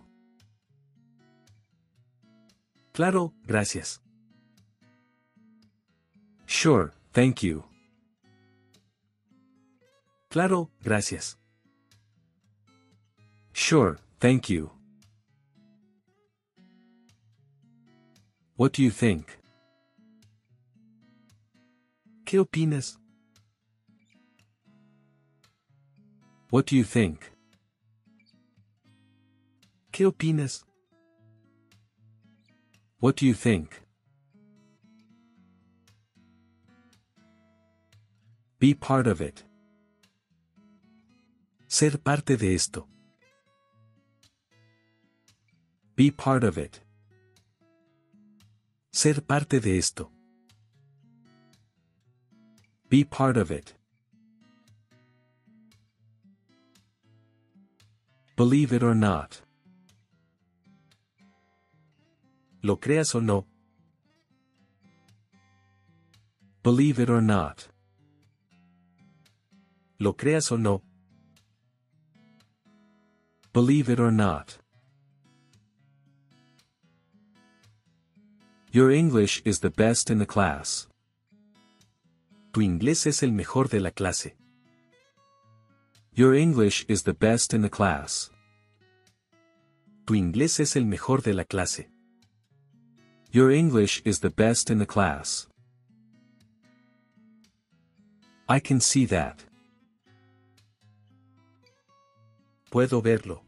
[2.92, 4.02] Claro, gracias.
[6.44, 7.64] Sure, thank you.
[10.28, 11.38] Claro, gracias.
[13.62, 14.70] Sure, thank you.
[18.56, 19.38] What do you think?
[22.24, 22.96] ¿Qué opinas?
[26.48, 27.30] What do you think?
[29.92, 30.64] ¿Qué opinas?
[32.98, 33.82] What do you think?
[38.58, 39.44] Be part of it.
[41.68, 42.89] Ser parte de esto.
[46.00, 46.80] Be part of it.
[48.90, 50.10] Ser parte de esto.
[52.88, 53.74] Be part of it.
[58.34, 59.42] Believe it or not.
[62.62, 63.44] Lo creas o no.
[66.62, 67.68] Believe it or not.
[69.98, 70.80] Lo creas o no.
[73.52, 74.60] Believe it or not.
[78.72, 80.86] Your English is the best in the class.
[82.52, 84.36] Tu inglés es el mejor de la clase.
[86.14, 88.30] Your English is the best in the class.
[90.06, 91.88] Tu inglés es el mejor de la clase.
[93.32, 95.48] Your English is the best in the class.
[98.48, 99.42] I can see that.
[102.70, 103.40] Puedo verlo.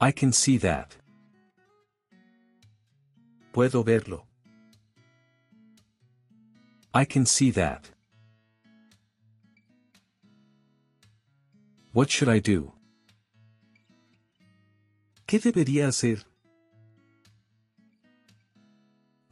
[0.00, 0.96] I can see that.
[3.52, 4.24] Puedo verlo.
[6.94, 7.90] I can see that.
[11.92, 12.72] What should I do?
[15.26, 16.24] ¿Qué debería hacer?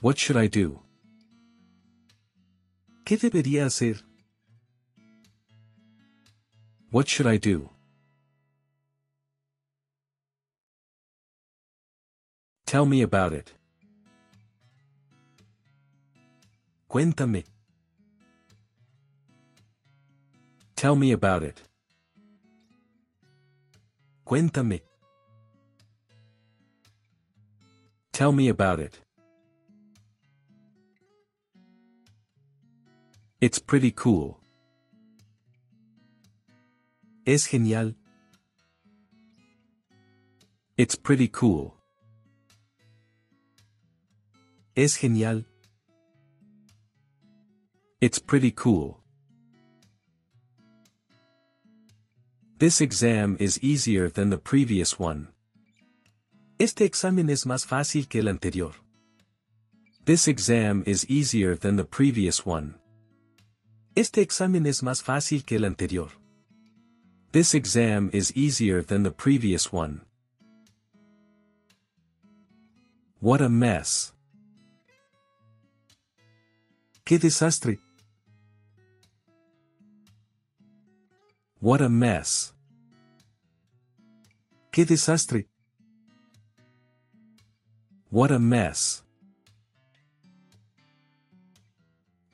[0.03, 0.83] What should I do?
[3.05, 4.03] ¿Qué debería hacer?
[6.91, 7.71] What should I do?
[12.67, 13.53] Tell me about it.
[16.91, 17.45] Cuéntame.
[20.75, 21.63] Tell me about it.
[24.27, 24.81] Cuéntame.
[28.11, 28.99] Tell me about it.
[33.41, 34.41] It's pretty cool.
[37.25, 37.95] Es genial.
[40.77, 41.77] It's pretty cool.
[44.75, 45.45] Es genial.
[48.01, 48.99] It's pretty cool.
[52.57, 55.29] This exam is easier than the previous one.
[56.59, 58.73] Este examen es más fácil que el anterior.
[60.07, 62.77] This exam is easier than the previous one.
[63.95, 66.09] Este examen es más fácil que el anterior.
[67.33, 70.07] This exam is easier than the previous one.
[73.21, 74.15] What a mess.
[77.05, 77.79] ¡Qué desastre!
[81.61, 82.55] What a mess.
[84.73, 85.47] ¡Qué desastre!
[88.09, 89.03] What a mess.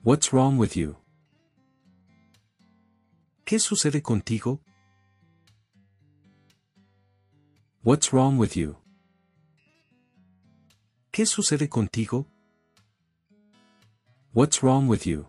[0.03, 0.95] What's wrong with you?
[3.45, 4.61] ¿Qué sucede contigo?
[7.83, 8.77] What's wrong with you?
[11.11, 12.27] ¿Qué sucede contigo?
[14.31, 15.27] What's wrong with you?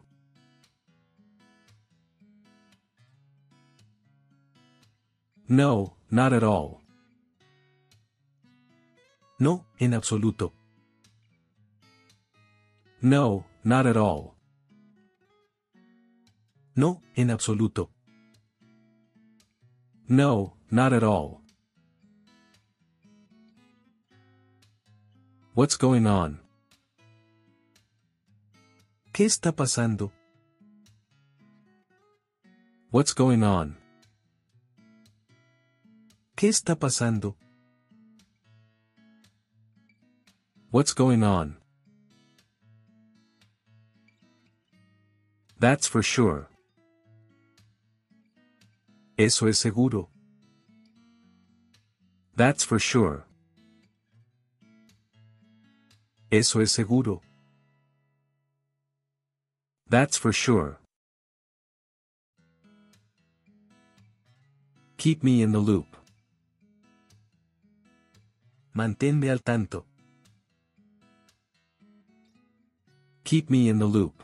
[5.51, 6.83] No, not at all.
[9.39, 10.53] No, en absoluto.
[13.01, 14.35] No, not at all.
[16.77, 17.91] No, en absoluto.
[20.07, 21.41] No, not at all.
[25.55, 26.41] What's going on?
[29.13, 30.13] ¿Qué está pasando?
[32.91, 33.79] What's going on?
[36.39, 37.37] ¿Qué está pasando?
[40.71, 41.57] What's going on?
[45.59, 46.47] That's for sure.
[49.17, 50.11] Eso es seguro.
[52.37, 53.25] That's for sure.
[56.31, 57.21] Eso es seguro.
[59.91, 60.79] That's for sure.
[64.99, 65.98] Keep me in the loop.
[68.79, 69.87] Manténme al tanto.
[73.25, 74.23] Keep me in the loop.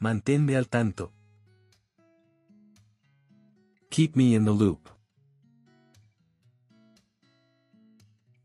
[0.00, 1.12] Manténme al tanto.
[3.90, 4.90] Keep me in the loop.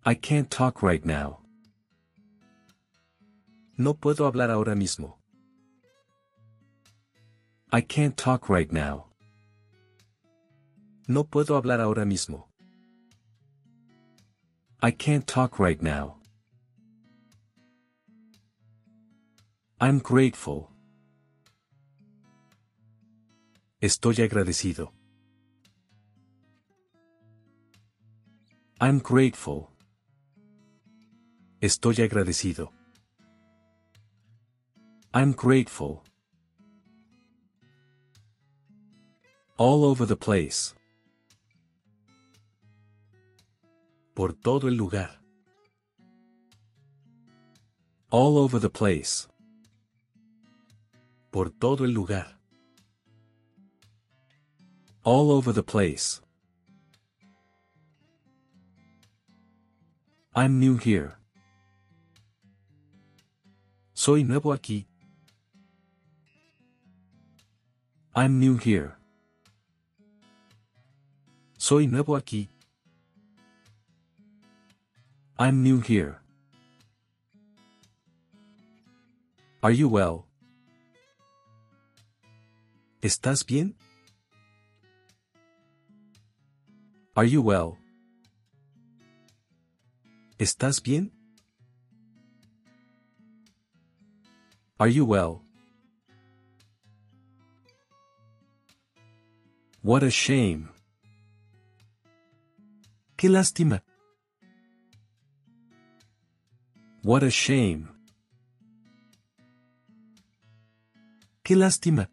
[0.06, 1.40] I can't talk right now.
[3.80, 5.18] No puedo hablar ahora mismo.
[7.72, 9.08] I can't talk right now.
[11.08, 12.49] No puedo hablar ahora mismo.
[14.82, 16.16] I can't talk right now.
[19.82, 20.72] I'm grateful.
[23.82, 24.92] Estoy agradecido.
[28.80, 29.70] I'm grateful.
[31.62, 32.70] Estoy agradecido.
[35.14, 36.04] I'm grateful.
[39.58, 40.74] All over the place.
[44.20, 45.22] Por todo el lugar.
[48.10, 49.30] All over the place.
[51.32, 52.38] Por todo el lugar.
[55.06, 56.20] All over the place.
[60.36, 61.16] I'm new here.
[63.94, 64.86] Soy nuevo aquí.
[68.14, 68.98] I'm new here.
[71.58, 72.50] Soy nuevo aquí.
[75.42, 76.20] I'm new here.
[79.64, 80.26] Are you well?
[83.02, 83.74] ¿Estás bien?
[87.16, 87.78] Are you well?
[90.38, 91.10] ¿Estás bien?
[94.78, 95.46] Are you well?
[99.82, 100.68] What a shame.
[103.16, 103.84] Qué lástima.
[107.02, 107.88] What a shame.
[111.44, 112.10] Qué lástima.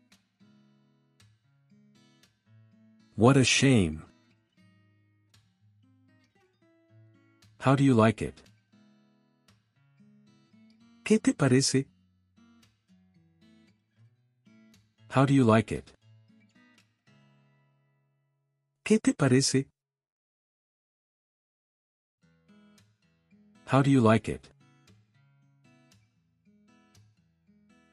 [3.16, 4.04] What a shame.
[7.58, 8.40] How do you like it?
[11.02, 11.86] ¿Qué te parece?
[15.10, 15.90] How do you like it?
[18.84, 19.66] ¿Qué te parece?
[23.66, 24.55] How do you like it?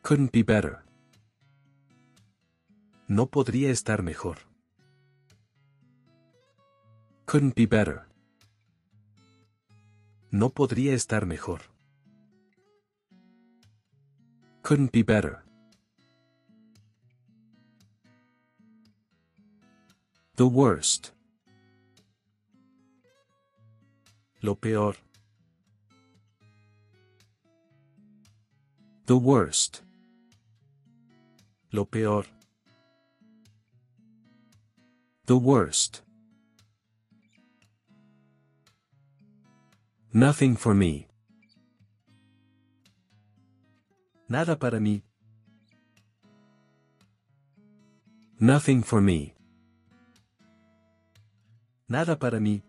[0.03, 0.83] Couldn't be better.
[3.07, 4.39] No podría estar mejor.
[7.25, 8.05] Couldn't be better.
[10.29, 11.61] No podría estar mejor.
[14.61, 15.41] Couldn't be better.
[20.35, 21.13] The worst.
[24.41, 24.97] Lo peor.
[29.05, 29.81] The worst.
[31.73, 32.27] Lo peor.
[35.25, 36.03] The worst.
[40.13, 41.07] Nothing for me.
[44.29, 45.01] Nada para mí.
[48.39, 49.33] Nothing for me.
[51.89, 52.61] Nada para mí.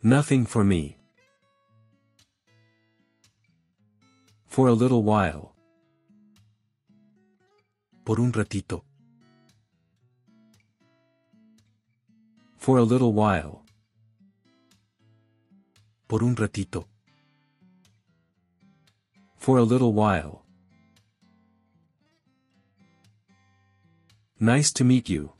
[0.00, 0.96] Nothing for me.
[4.46, 5.55] For a little while.
[8.06, 8.84] Por un ratito.
[12.56, 13.64] For a little while.
[16.06, 16.88] Por un ratito.
[19.38, 20.44] For a little while.
[24.38, 25.32] Nice to meet you.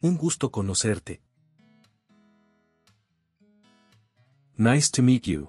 [0.00, 1.22] Un gusto conocerte.
[4.56, 5.48] Nice to meet you.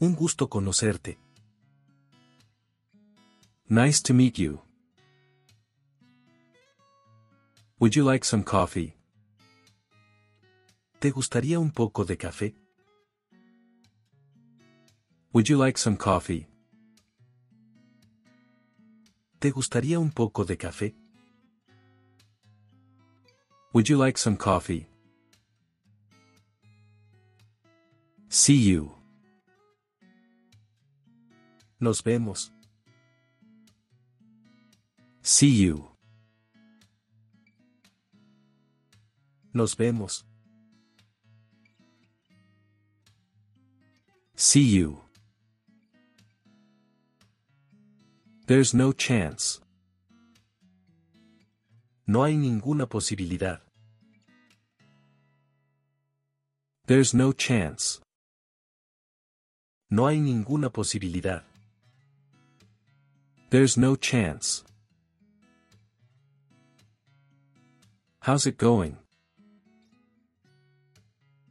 [0.00, 1.21] Un gusto conocerte.
[3.72, 4.60] Nice to meet you.
[7.80, 8.94] Would you like some coffee?
[11.00, 12.54] ¿Te gustaría un poco de café?
[15.32, 16.46] Would you like some coffee?
[19.40, 20.94] ¿Te gustaría un poco de café?
[23.72, 24.86] Would you like some coffee?
[28.28, 28.92] See you.
[31.80, 32.52] Nos vemos.
[35.22, 35.88] See you.
[39.54, 40.24] Nos vemos.
[44.34, 44.98] See you.
[48.48, 49.60] There's no chance.
[52.06, 53.60] No hay ninguna posibilidad.
[56.86, 58.00] There's no chance.
[59.88, 61.44] No hay ninguna posibilidad.
[63.50, 64.64] There's no chance.
[68.24, 68.96] How's it going?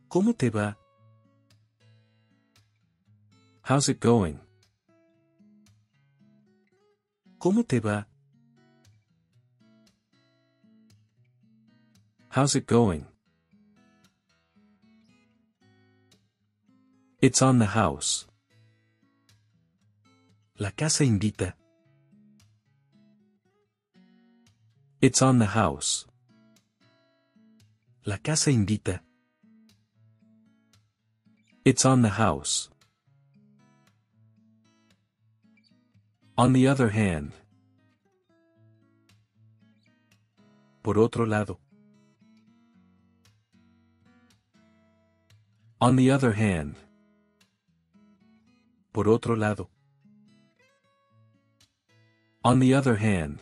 [0.08, 0.78] ¿Cómo te va?
[3.64, 4.40] How's it going?
[7.40, 8.06] ¿Cómo te va?
[12.30, 13.06] How's it going?
[17.22, 18.28] It's on the house.
[20.58, 21.54] La casa invita.
[25.02, 26.06] It's on the house.
[28.04, 29.04] La casa invita.
[31.64, 32.70] It's on the house.
[36.36, 37.34] On the other hand.
[40.82, 41.60] Por otro lado.
[45.80, 46.78] On the other hand.
[48.94, 49.70] Por otro lado.
[52.44, 53.38] On the other hand.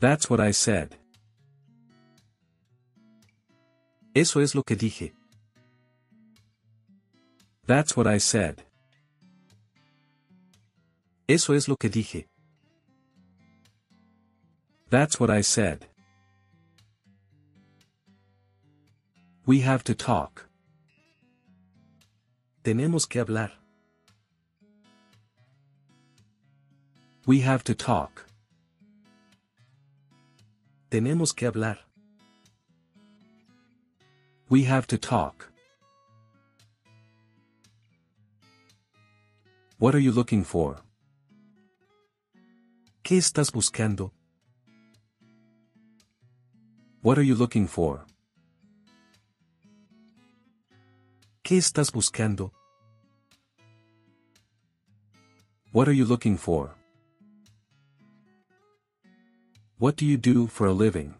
[0.00, 0.96] That's what I said.
[4.20, 5.12] Eso es lo que dije.
[7.66, 8.64] That's what I said.
[11.28, 12.26] Eso es lo que dije.
[14.90, 15.86] That's what I said.
[19.46, 20.48] We have to talk.
[22.64, 23.52] Tenemos que hablar.
[27.24, 28.26] We have to talk.
[30.90, 31.87] Tenemos que hablar.
[34.50, 35.52] We have to talk.
[39.78, 40.78] What are you looking for?
[43.04, 44.12] ¿Qué estás buscando?
[47.02, 48.06] What are you looking for?
[51.44, 52.50] ¿Qué estás buscando?
[55.72, 56.74] What are you looking for?
[59.78, 61.17] What do you do for a living?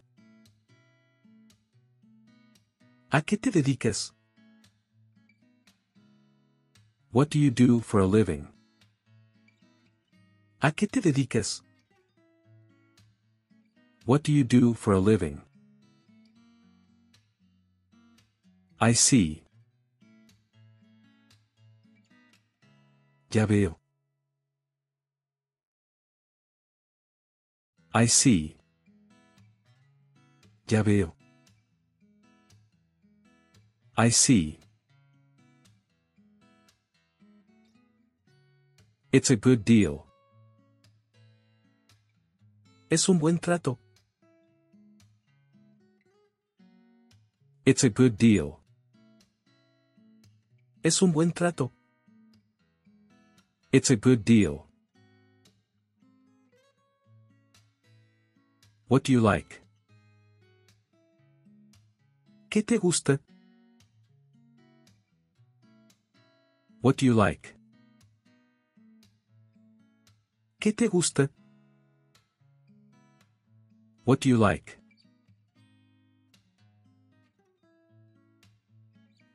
[3.10, 4.12] ¿A qué te dedicas?
[7.10, 8.48] What do you do for a living?
[10.60, 11.62] ¿A qué te dedicas?
[14.04, 15.40] What do you do for a living?
[18.78, 19.42] I see.
[23.30, 23.78] Ya veo.
[27.94, 28.56] I see.
[30.66, 31.17] Ya veo.
[34.00, 34.60] I see.
[39.10, 40.06] It's a good deal.
[42.90, 43.76] Es un buen trato.
[47.66, 48.60] It's a good deal.
[50.84, 51.72] Es un buen trato.
[53.72, 54.68] It's a good deal.
[58.86, 59.60] What do you like?
[62.48, 63.20] ¿Qué te gusta?
[66.80, 67.54] What do you like?
[70.60, 71.28] ¿Qué te gusta?
[74.04, 74.78] What do you like?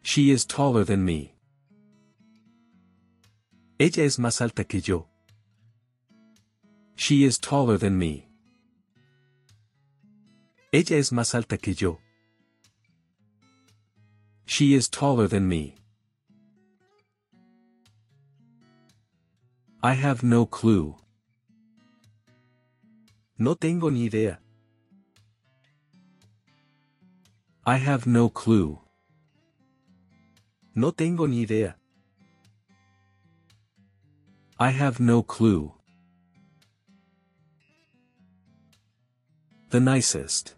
[0.02, 1.36] She is taller than me.
[3.80, 5.08] Ella es más alta que yo.
[6.96, 8.30] She is taller than me.
[10.72, 12.00] Ella es más alta que yo.
[14.46, 15.76] She is taller than me.
[19.86, 20.96] I have no clue.
[23.38, 24.40] No tengo ni idea.
[27.66, 28.80] I have no clue.
[30.74, 31.76] No tengo ni idea.
[34.58, 35.74] I have no clue.
[39.72, 40.56] The nicest.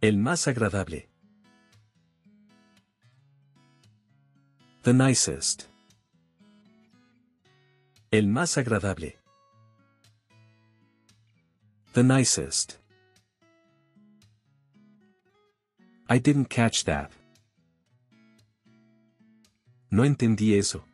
[0.00, 1.10] El más agradable.
[4.84, 5.68] The nicest.
[8.12, 9.18] El más agradable.
[11.92, 12.78] The nicest.
[16.08, 17.10] I didn't catch that.
[19.90, 20.84] No entendí eso.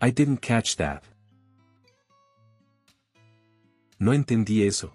[0.00, 1.04] I didn't catch that.
[4.00, 4.92] No entendí eso.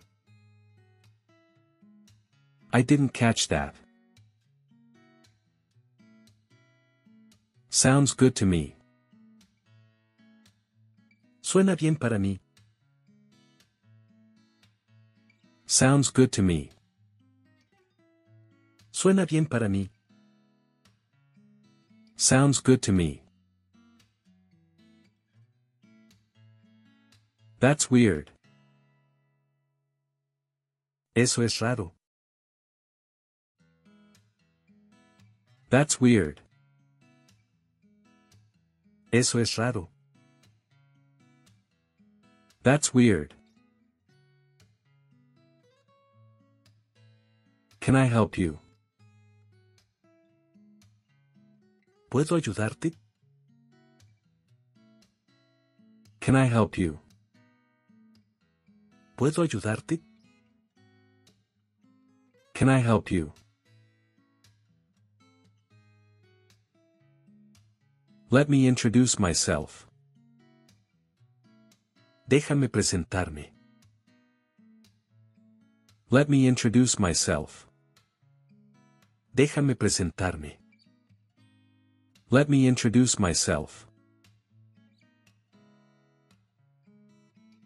[2.73, 3.73] I didn't catch that.
[7.69, 8.75] Sounds good to me.
[11.43, 12.39] Suena bien para mí.
[15.65, 16.69] Sounds good to me.
[18.91, 19.89] Suena bien para mí.
[22.15, 23.21] Sounds good to me.
[27.59, 28.31] That's weird.
[31.13, 31.91] Eso es raro.
[35.69, 36.39] That's weird.
[39.11, 39.92] Eso es raro.
[42.63, 43.33] That's weird.
[47.81, 48.59] Can I help you?
[52.09, 52.93] ¿Puedo ayudarte?
[56.21, 56.99] Can I help you?
[59.17, 59.99] ¿Puedo ayudarte?
[62.53, 63.33] Can I help you?
[68.29, 69.85] Let me introduce myself.
[72.33, 73.53] Déjame presentarme.
[76.09, 77.67] Let me introduce myself.
[79.35, 80.57] Déjame presentarme.
[82.31, 83.87] Let me introduce myself.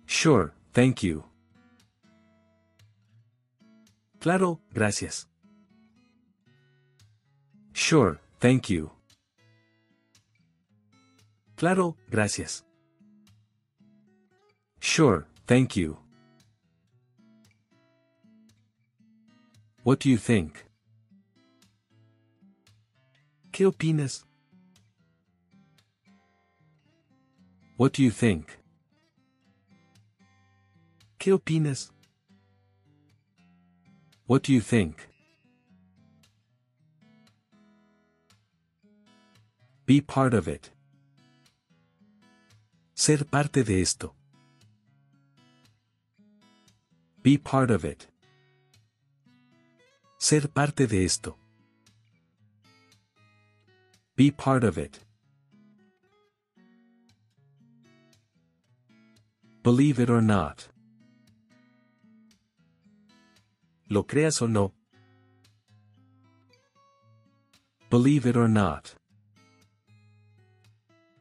[0.05, 1.24] Sure, thank you.
[4.20, 5.30] Claro, gracias.
[7.72, 8.91] Sure, thank you.
[11.55, 12.66] Claro, gracias.
[14.88, 15.98] Sure, thank you.
[19.84, 20.64] What do you think?
[23.52, 24.24] ¿Qué opinas?
[27.76, 28.58] What do you think?
[31.20, 31.92] ¿Qué opinas?
[34.26, 35.10] What do you think?
[39.86, 40.72] Be part of it.
[42.96, 44.16] Ser parte de esto.
[47.28, 48.07] Be part of it.
[50.17, 51.36] Ser parte de esto.
[54.15, 54.99] Be part of it.
[59.61, 60.69] Believe it or not.
[63.89, 64.71] Lo creas o no.
[67.89, 68.95] Believe it or not.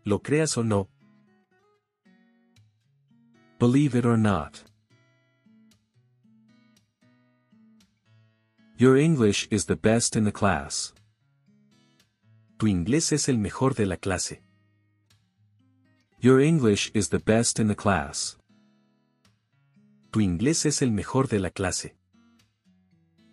[0.04, 0.86] Lo creas o no.
[3.58, 4.62] Believe it or not.
[8.78, 10.92] Your English is the best in the class.
[12.58, 14.42] Tu inglés es el mejor de la clase.
[16.20, 18.36] Your English is the best in the class.
[20.12, 21.94] Tu inglés es el mejor de la clase.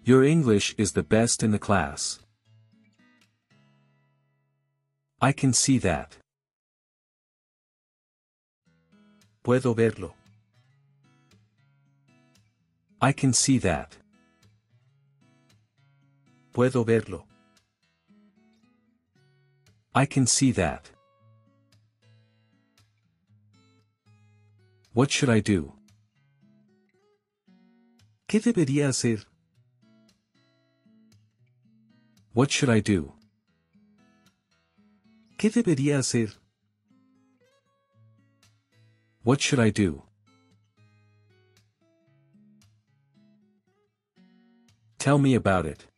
[0.05, 2.19] Your English is the best in the class.
[5.21, 6.15] I can see that.
[9.43, 10.13] Puedo verlo.
[13.01, 13.97] I can see that.
[16.53, 17.25] Puedo verlo.
[19.95, 20.89] I can see that.
[24.93, 25.73] What should I do?
[28.27, 29.25] ¿Qué debería hacer?
[32.33, 33.13] What should I do?
[35.37, 36.33] ¿Qué debería hacer?
[39.23, 40.03] What should I do?
[44.99, 45.92] Tell me about it.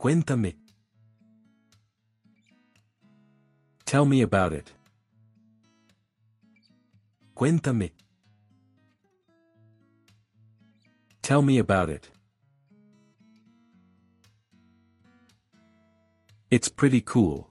[0.00, 0.54] Cuéntame.
[3.84, 4.72] Tell me about it.
[7.34, 7.90] Cuéntame.
[11.20, 12.08] Tell me about it.
[16.50, 17.50] It's pretty cool.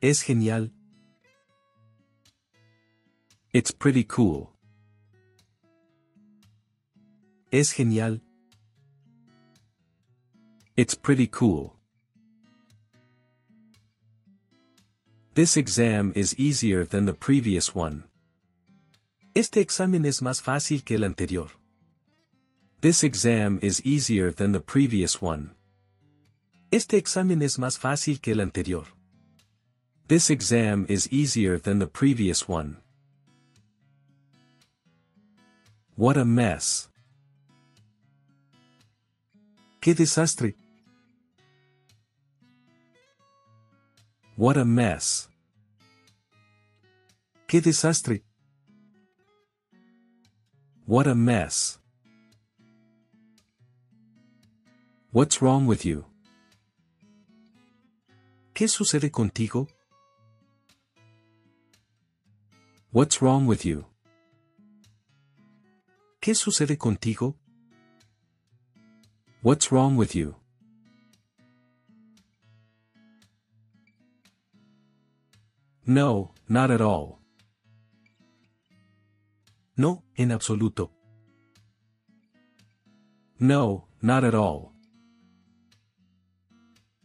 [0.00, 0.70] Es genial.
[3.52, 4.52] It's pretty cool.
[7.50, 8.20] Es genial.
[10.76, 11.74] It's pretty cool.
[15.32, 18.04] This exam is easier than the previous one.
[19.34, 21.48] Este examen es más fácil que el anterior.
[22.82, 25.52] This exam is easier than the previous one.
[26.70, 28.84] Este examen es más fácil que el anterior.
[30.08, 32.76] This exam is easier than the previous one.
[35.96, 36.90] What a mess.
[39.80, 40.54] ¡Qué desastre!
[44.36, 45.30] What a mess.
[47.48, 48.22] ¡Qué desastre!
[50.84, 51.78] What a mess.
[55.10, 56.04] What's wrong with you?
[58.52, 59.68] ¿Qué sucede contigo?
[62.92, 63.86] What's wrong with you?
[66.20, 67.36] ¿Qué sucede contigo?
[69.40, 70.36] What's wrong with you?
[75.88, 77.20] No, not at all.
[79.76, 80.90] No, en absoluto.
[83.38, 84.72] No, not at all.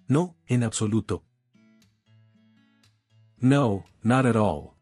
[0.08, 1.24] No, en absoluto.
[3.40, 4.76] No, not at all.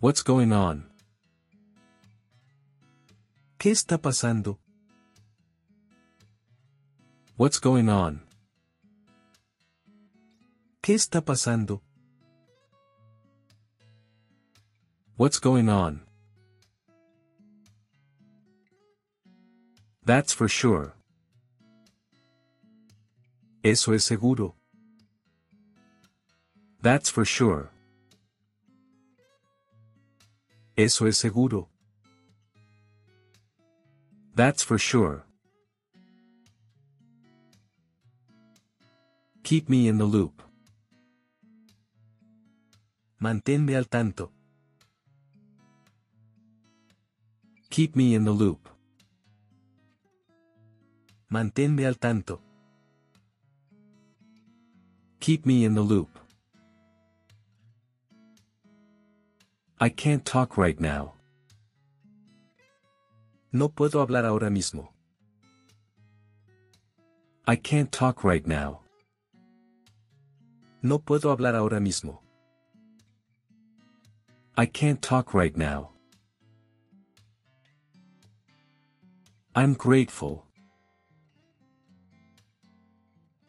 [0.00, 0.90] What's going on?
[3.58, 4.58] ¿Qué está pasando?
[7.36, 8.22] What's going on?
[10.84, 11.80] ¿Qué está pasando?
[15.16, 16.02] What's going on?
[20.04, 20.92] That's for sure.
[23.62, 24.56] Eso es seguro.
[26.82, 27.70] That's for sure.
[30.76, 31.70] Eso es seguro.
[34.34, 35.24] That's for sure.
[39.44, 40.43] Keep me in the loop.
[43.24, 44.32] Manténme al tanto.
[47.70, 48.68] Keep me in the loop.
[51.30, 52.42] Manténme al tanto.
[55.20, 56.10] Keep me in the loop.
[59.80, 61.14] I can't talk right now.
[63.52, 64.92] No puedo hablar ahora mismo.
[67.46, 68.82] I can't talk right now.
[70.82, 72.23] No puedo hablar ahora mismo.
[74.56, 75.90] I can't talk right now.
[79.56, 80.46] I'm grateful.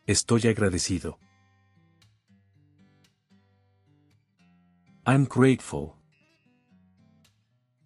[0.08, 1.18] Estoy agradecido.
[5.06, 5.96] I'm grateful.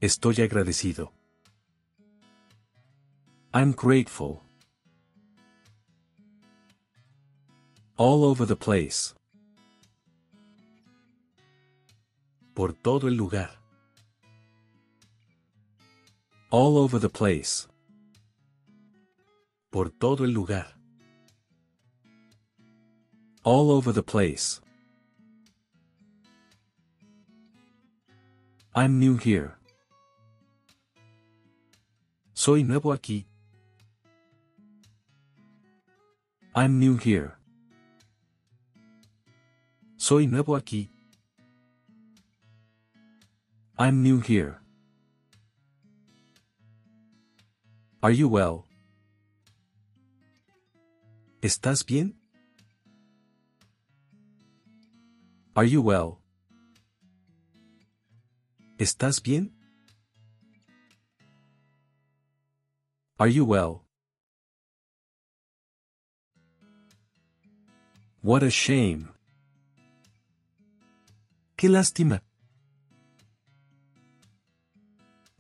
[0.01, 1.09] Estoy agradecido.
[3.53, 4.43] I'm grateful.
[7.97, 9.13] All over the place.
[12.60, 13.51] Por todo el lugar.
[16.49, 17.70] All over the place.
[19.72, 20.76] Por todo el lugar.
[23.43, 24.60] All over the place.
[28.76, 29.55] I'm new here.
[32.34, 33.26] Soy nuevo aquí.
[36.53, 37.38] I'm new here.
[39.95, 40.89] Soy nuevo aquí.
[43.82, 44.59] I'm new here.
[48.03, 48.65] Are you well?
[51.41, 52.19] ¿Estás bien?
[55.55, 56.19] Are you well?
[58.77, 59.53] ¿Estás bien?
[63.17, 63.86] Are you well?
[68.21, 69.07] What a shame.
[71.55, 72.21] Qué lástima.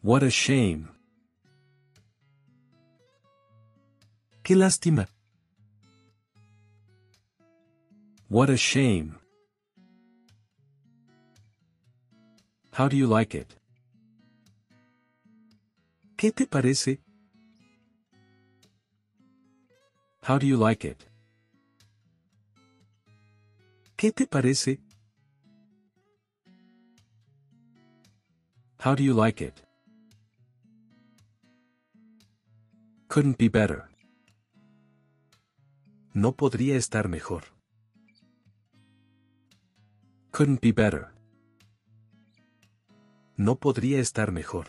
[0.01, 0.87] What a shame.
[4.43, 5.07] Qué lástima.
[8.29, 9.19] What a shame.
[12.71, 13.53] How do you like it?
[16.15, 16.99] ¿Qué te parece?
[20.23, 21.03] How do you like it?
[23.97, 24.79] ¿Qué te parece?
[28.77, 29.68] How do you like it?
[33.09, 33.89] Couldn't be better.
[36.13, 37.45] No podría estar mejor.
[40.29, 41.07] Couldn't be better.
[43.35, 44.67] No podría estar mejor.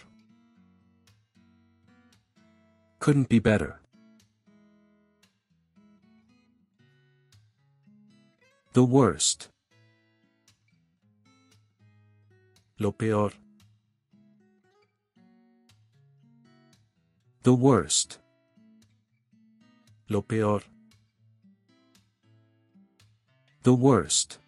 [2.98, 3.82] Couldn't be better.
[8.72, 9.50] The worst.
[12.78, 13.34] Lo peor.
[17.42, 18.18] The worst.
[20.10, 20.64] Lo peor.
[23.62, 24.40] The worst.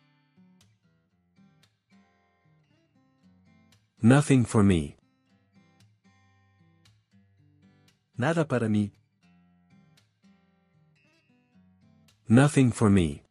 [4.02, 4.96] Nothing for me.
[8.18, 8.90] Nada para mí.
[12.28, 13.22] Nothing for me.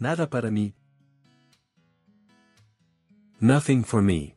[0.00, 0.72] Nada para mí.
[3.38, 4.34] Nothing for me.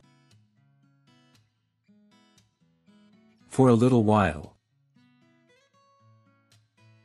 [3.47, 4.56] For a little while.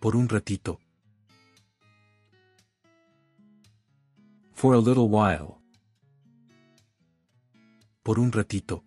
[0.02, 0.80] Por un ratito.
[4.52, 5.60] For a little while.
[8.02, 8.82] Por un ratito.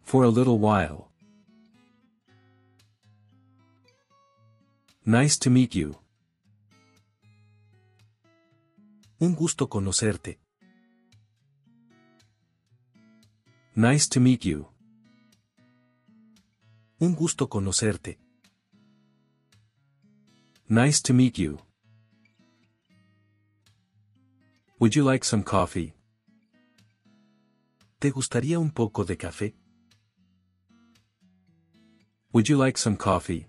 [0.00, 1.10] For a little while.
[5.04, 5.94] Nice to meet you.
[9.18, 10.40] Un gusto conocerte.
[13.74, 14.66] Nice to meet you.
[17.00, 18.21] Un gusto conocerte.
[20.72, 21.58] Nice to meet you.
[24.80, 25.92] Would you like some coffee?
[28.00, 29.52] ¿Te gustaría un poco de café?
[32.32, 33.46] Would you like some coffee?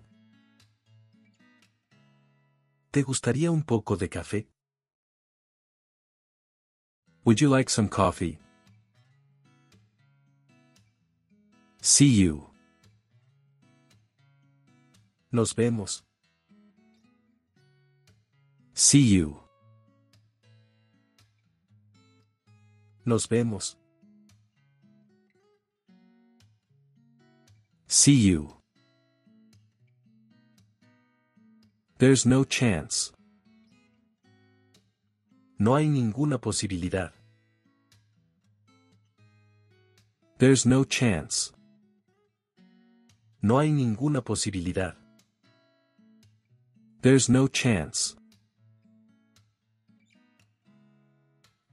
[2.92, 4.46] ¿Te gustaría un poco de café?
[7.24, 8.38] Would you like some coffee?
[11.80, 12.50] See you.
[15.32, 16.04] Nos vemos.
[18.74, 19.38] See you.
[23.06, 23.76] Nos vemos.
[27.86, 28.56] See you.
[31.98, 33.12] There's no chance.
[35.60, 37.12] No hay ninguna posibilidad.
[40.38, 41.52] There's no chance.
[43.40, 44.96] No hay ninguna posibilidad.
[47.02, 48.16] There's no chance.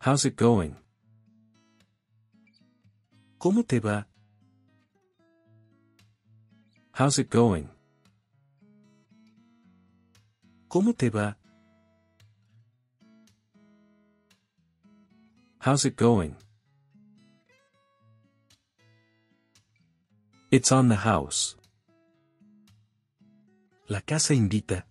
[0.04, 0.76] How's it going?
[3.38, 4.08] ¿Cómo te va?
[6.94, 7.70] How's it going?
[10.68, 11.36] ¿Cómo te va?
[15.60, 16.36] How's it going?
[20.50, 21.56] It's on the house.
[23.88, 24.84] La casa invita.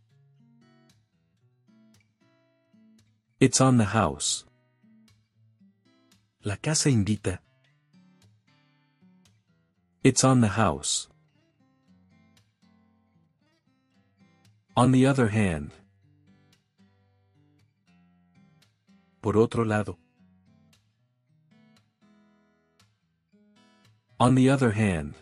[3.40, 4.44] It's on the house.
[6.42, 7.42] La casa invita.
[10.02, 11.06] It's on the house.
[14.74, 15.70] On the other hand.
[19.20, 19.98] Por otro lado.
[24.18, 25.14] On the other hand.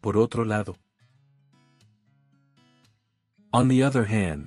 [0.00, 0.76] Por otro lado.
[3.52, 4.46] On the other hand.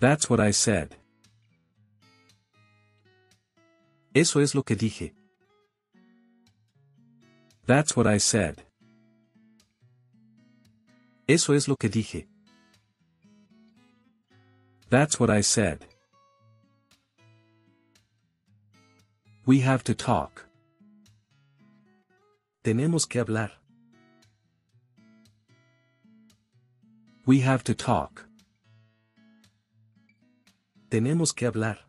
[0.00, 0.96] That's what I said.
[4.20, 5.14] Eso es lo que dije.
[7.66, 8.64] That's what I said.
[11.28, 12.26] Eso es lo que dije.
[14.90, 15.86] That's what I said.
[19.46, 20.48] We have to talk.
[22.64, 23.52] Tenemos que hablar.
[27.24, 28.26] We have to talk.
[30.90, 31.87] Tenemos que hablar.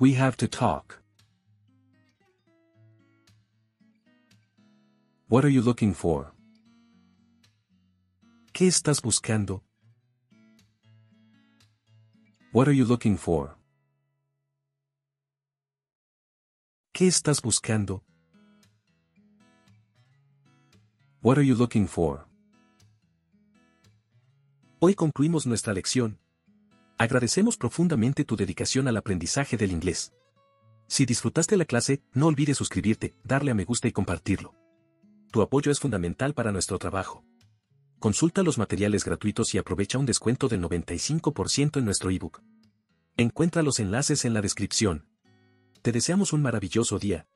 [0.00, 1.02] We have to talk.
[5.28, 6.30] What are you looking for?
[8.52, 9.62] ¿Qué estás buscando?
[12.52, 13.56] What are you looking for?
[16.92, 18.02] ¿Qué estás buscando?
[21.22, 22.24] What are you looking for?
[24.80, 26.18] Hoy concluimos nuestra lección.
[27.00, 30.12] Agradecemos profundamente tu dedicación al aprendizaje del inglés.
[30.88, 34.56] Si disfrutaste la clase, no olvides suscribirte, darle a me gusta y compartirlo.
[35.30, 37.22] Tu apoyo es fundamental para nuestro trabajo.
[38.00, 42.42] Consulta los materiales gratuitos y aprovecha un descuento del 95% en nuestro ebook.
[43.16, 45.06] Encuentra los enlaces en la descripción.
[45.82, 47.28] Te deseamos un maravilloso día,